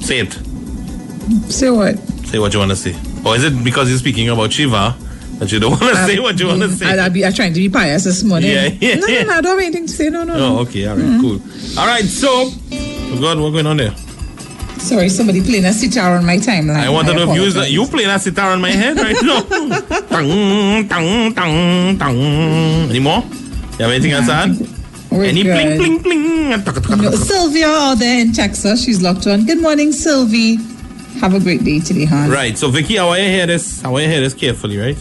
[0.00, 0.45] Say it.
[1.48, 1.98] Say what?
[2.26, 2.94] Say what you want to say.
[3.24, 4.94] Or is it because you're speaking about Shiva
[5.38, 6.86] that you don't want to say what you want to say?
[6.98, 8.50] I, I, be, I trying to be pious this morning.
[8.50, 9.22] Yeah, yeah, no, yeah.
[9.22, 10.08] no, no, I don't have anything to say.
[10.10, 10.58] No, no, Oh, no.
[10.60, 10.86] okay.
[10.86, 11.04] All right.
[11.04, 11.20] Mm-hmm.
[11.20, 11.78] Cool.
[11.80, 12.04] All right.
[12.04, 13.94] So, oh God, what's going on there?
[14.78, 16.76] Sorry, somebody playing a sitar on my timeline.
[16.76, 17.72] I want to know if you apologize.
[17.72, 19.40] you playing a sitar on my head right now.
[20.06, 22.16] Tung, tung, tung, tung.
[22.90, 23.18] Any more?
[23.22, 24.50] You have anything else to add?
[25.12, 26.50] Any bling, bling, bling?
[26.50, 29.44] No, Sylvia oh, out there in Texas, she's locked on.
[29.44, 30.58] Good morning, Sylvie.
[31.20, 32.30] Have a great day today, hon.
[32.30, 32.56] Right.
[32.58, 33.84] So, Vicky, I want you to hear this.
[33.84, 34.96] I want you to hear this carefully, right?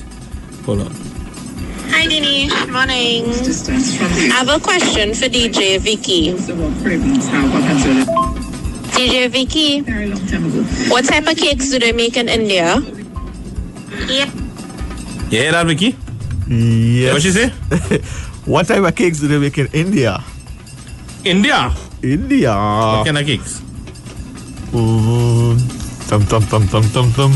[0.65, 0.91] Hold on.
[1.91, 2.49] Hi, Dini.
[2.71, 3.25] Morning.
[3.29, 6.31] I have a question for DJ Vicky.
[8.95, 10.63] DJ Vicky, Very long time ago.
[10.89, 12.79] what type of cakes do they make in India?
[14.07, 14.31] Yeah.
[15.29, 15.97] You hear that, Vicky?
[16.47, 17.13] Yes.
[17.13, 17.51] What you say?
[18.45, 20.23] What type of cakes do they make in India?
[21.25, 21.73] India.
[22.03, 22.53] India.
[22.53, 23.59] What kind of cakes?
[24.69, 25.44] Mm,
[26.07, 27.31] tum, tum, tum, tum, tum, tum.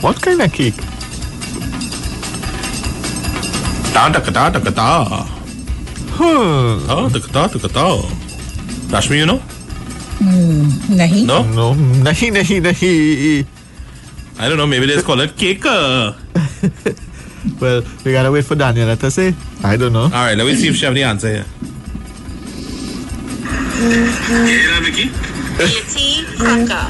[0.00, 0.76] What kind of cake?
[3.92, 5.26] Ta ta ta ta ta ta.
[6.12, 7.08] Huh.
[7.12, 7.86] Ta ta ta ta ta.
[8.92, 9.40] Rashmi, you know?
[11.00, 11.24] Nahi.
[11.26, 11.42] No?
[11.44, 13.46] No, nahi, nahi, nahi.
[14.38, 14.66] I don't know.
[14.66, 15.64] Maybe they just call it cake.
[15.66, 16.12] uh.
[17.58, 19.34] Well, we gotta wait for Daniela to say.
[19.64, 20.02] I don't know.
[20.04, 20.36] All right.
[20.36, 21.46] Let me see if she have the answer here.
[23.80, 25.08] You hear that, Vicky?
[25.60, 26.84] Betty Crocker.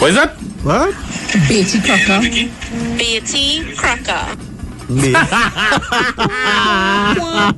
[0.00, 0.32] What is that?
[0.64, 0.94] What?
[1.46, 2.20] Betty Crocker.
[2.22, 2.48] Vicky?
[2.96, 4.24] Betty Crocker.
[4.88, 5.12] Me.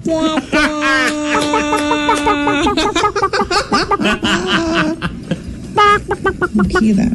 [6.58, 7.14] Okay, then.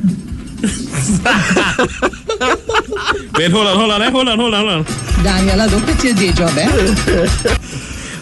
[3.37, 4.09] Wait, hold on, hold on, eh?
[4.09, 4.83] hold on, hold on, hold on.
[5.25, 7.57] Daniela, don't quit your day job, eh?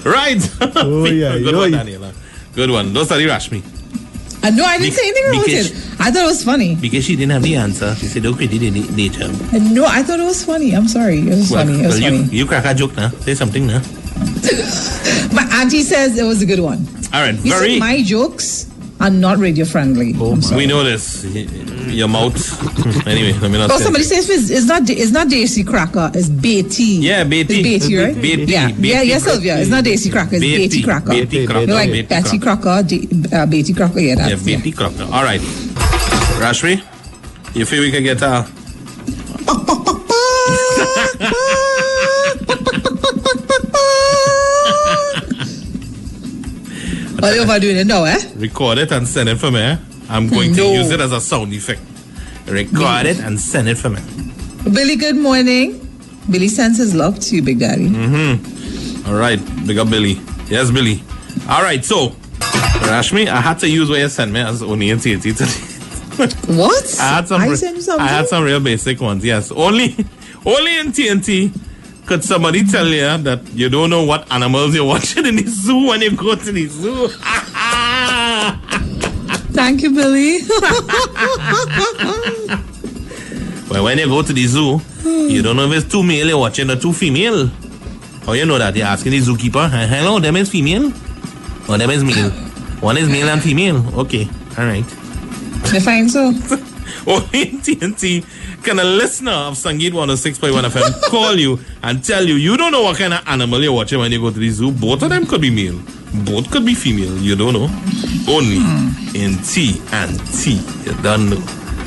[0.03, 0.41] Right.
[0.77, 1.83] Oh, yeah, Good one, yeah.
[1.83, 2.13] Daniela.
[2.53, 2.93] Good one.
[2.93, 3.63] Don't study Rashmi.
[4.43, 6.01] Uh, no, I didn't Bec- say anything wrong with it.
[6.01, 6.75] I thought it was funny.
[6.75, 7.93] Because she didn't have the answer.
[7.95, 9.25] She said, okay, did it later.
[9.25, 10.73] Uh, No, I thought it was funny.
[10.73, 11.19] I'm sorry.
[11.19, 11.83] It was Well, funny.
[11.83, 12.23] It was well, funny.
[12.23, 13.09] you, you crack a joke now.
[13.21, 13.81] Say something now.
[15.33, 16.85] My auntie says it was a good one.
[17.13, 17.35] All right.
[17.35, 17.79] You Very.
[17.79, 18.65] my jokes
[19.01, 20.13] are not radio friendly.
[20.19, 20.39] Oh, I'm my.
[20.41, 20.57] sorry.
[20.57, 21.25] we know this.
[21.25, 22.37] Your mouth.
[23.07, 23.73] anyway, let me not say.
[23.75, 23.83] Oh, say.
[23.83, 27.01] somebody says it's, it's not it's not Daisy Cracker, it's Betty.
[27.01, 27.59] Yeah, Betty.
[27.61, 28.15] It's Betty, right?
[28.15, 28.87] Betty, Yeah, Betty.
[28.87, 29.57] yeah, yeah, Sylvia.
[29.59, 31.09] It's not Daisy Cracker, it's Betty, Betty, Cracker.
[31.09, 31.65] Betty Betty, Crocker.
[31.65, 32.61] You're like Betty Betty Crocker.
[32.61, 33.99] Crocker, D- uh, Betty Crocker.
[33.99, 35.03] Yeah, Yeah, that's yeah, Betty Crocker.
[35.11, 35.41] All right.
[36.39, 36.77] Rashmi,
[37.55, 38.47] you feel we can get a.
[47.21, 48.17] What you doing it now, eh?
[48.35, 49.77] record it and send it for me.
[50.09, 51.79] I'm going to use it as a sound effect.
[52.47, 54.01] Record it and send it for me.
[54.63, 55.87] Billy, good morning.
[56.31, 57.89] Billy sends his love to you, Big Daddy.
[57.89, 59.07] Mm.
[59.07, 60.19] All right, big up Billy.
[60.47, 61.03] Yes, Billy.
[61.47, 62.09] All right, so
[62.89, 65.67] Rashmi, I had to use what you sent me as only in TNT today.
[66.57, 66.99] What?
[66.99, 67.41] I had some.
[67.41, 68.05] I re- sent you something.
[68.05, 69.23] I had some real basic ones.
[69.23, 69.95] Yes, only,
[70.45, 71.51] only in TNT
[72.11, 75.87] could somebody tell you that you don't know what animals you're watching in the zoo
[75.87, 77.07] when you go to the zoo.
[79.55, 80.39] Thank you, Billy.
[83.69, 86.37] well, when you go to the zoo, you don't know if it's two male you're
[86.37, 87.47] watching or two female.
[88.25, 88.75] How you know that?
[88.75, 89.69] You're asking the zookeeper.
[89.69, 90.91] Hello, them is female,
[91.69, 92.29] or them is male.
[92.81, 93.77] One is male and female.
[94.01, 94.83] Okay, all right.
[95.71, 96.33] you find so?
[97.07, 102.35] Only in TNT can a listener of Sangeet 106.1 FM call you and tell you
[102.35, 104.71] you don't know what kind of animal you're watching when you go to the zoo.
[104.71, 105.79] Both of them could be male.
[106.25, 107.17] Both could be female.
[107.17, 107.69] You don't know.
[108.31, 109.15] Only hmm.
[109.15, 110.61] in T and T.
[110.85, 111.43] You don't know.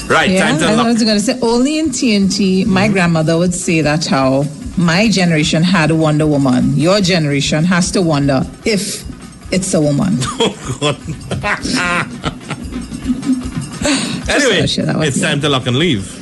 [0.07, 0.87] Right, Yeah, time to I lock.
[0.87, 2.67] was going to say only in TNT.
[2.67, 2.93] My hmm.
[2.93, 4.45] grandmother would say that how
[4.77, 6.77] my generation had a Wonder Woman.
[6.77, 9.05] Your generation has to wonder if
[9.53, 10.19] it's a woman.
[10.41, 10.99] Oh, God.
[14.29, 16.21] anyway, to share that with it's time to lock and leave.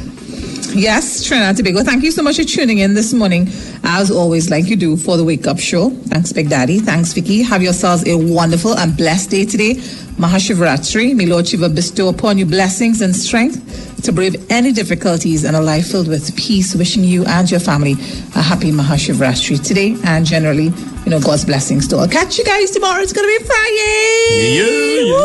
[0.74, 1.84] Yes, Trinidad and Tobago.
[1.84, 3.48] Thank you so much for tuning in this morning,
[3.84, 5.90] as always, like you do for the Wake Up Show.
[5.90, 6.78] Thanks, Big Daddy.
[6.78, 7.42] Thanks, Vicky.
[7.42, 9.74] Have yourselves a wonderful and blessed day today.
[10.16, 11.14] Mahashivratri.
[11.14, 15.60] May Lord Shiva bestow upon you blessings and strength to brave any difficulties and a
[15.60, 16.74] life filled with peace.
[16.74, 17.92] Wishing you and your family
[18.34, 20.72] a happy Mahashivratri today and generally,
[21.04, 22.08] you know, God's blessings to all.
[22.08, 23.02] Catch you guys tomorrow.
[23.02, 24.54] It's going to be Friday.
[24.54, 25.22] Yeah, yeah.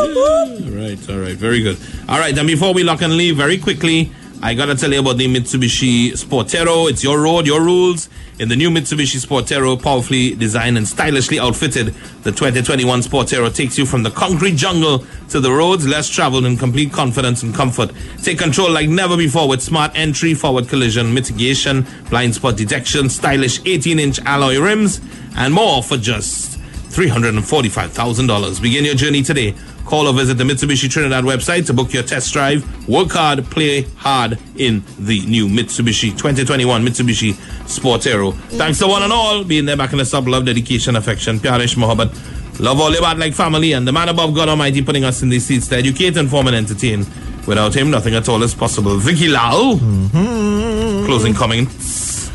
[0.76, 1.00] Right.
[1.00, 1.78] right, all right, very good.
[2.10, 4.10] All right, then before we lock and leave, very quickly,
[4.42, 6.90] I gotta tell you about the Mitsubishi Sportero.
[6.90, 8.08] It's your road, your rules.
[8.40, 11.88] In the new Mitsubishi Sportero, powerfully designed and stylishly outfitted,
[12.24, 16.56] the 2021 Sportero takes you from the concrete jungle to the roads less traveled in
[16.56, 17.92] complete confidence and comfort.
[18.24, 23.60] Take control like never before with smart entry, forward collision mitigation, blind spot detection, stylish
[23.64, 25.02] 18-inch alloy rims,
[25.36, 26.58] and more for just
[26.92, 28.62] $345,000.
[28.62, 29.54] Begin your journey today.
[29.88, 32.62] Call or visit the Mitsubishi Trinidad website to book your test drive.
[32.90, 37.32] Work hard, play hard in the new Mitsubishi 2021 Mitsubishi
[37.64, 38.34] Sportero.
[38.58, 41.76] Thanks to one and all being there back in the sub love, dedication, affection, pyarish,
[41.76, 42.60] mohabbat.
[42.60, 45.46] Love all about like family and the man above God Almighty putting us in these
[45.46, 47.06] seats to educate, inform, and entertain.
[47.48, 48.98] Without him, nothing at all is possible.
[48.98, 49.76] Vicky Lau.
[49.76, 51.06] Mm-hmm.
[51.06, 52.30] Closing comments.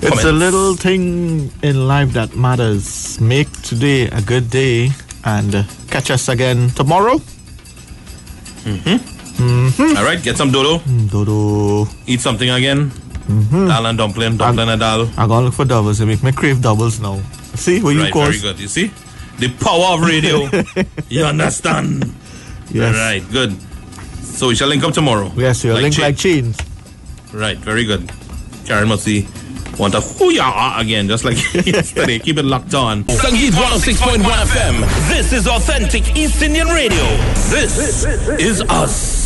[0.00, 3.20] It's a little thing in life that matters.
[3.20, 4.90] Make today a good day
[5.24, 7.16] and uh, catch us again tomorrow.
[8.64, 8.96] Mm-hmm.
[9.34, 9.96] Mm-hmm.
[9.96, 10.78] All right, get some dodo.
[10.84, 11.90] Mm, dodo.
[12.06, 12.90] Eat something again.
[12.90, 13.68] Mm-hmm.
[13.68, 15.08] Dal and dumpling, dumpling and dal.
[15.16, 15.98] I'm gonna look for doubles.
[15.98, 17.20] They make me crave doubles now.
[17.54, 18.60] See what you Right, very good.
[18.60, 18.90] You see?
[19.38, 20.48] The power of radio.
[21.08, 22.04] you understand?
[22.70, 22.94] Yes.
[22.94, 23.56] All right, good.
[24.22, 25.30] So we shall link up tomorrow.
[25.36, 26.04] Yes, you're linked chain.
[26.04, 26.58] like chains.
[27.32, 28.10] Right, very good.
[28.66, 29.26] Karen must see
[29.78, 32.18] want a hoo-yah again, just like yesterday.
[32.18, 33.04] Keep it locked on.
[33.04, 35.08] Sangeet 106.1 FM.
[35.08, 37.04] This is authentic East Indian radio.
[37.50, 38.04] This
[38.38, 39.23] is us.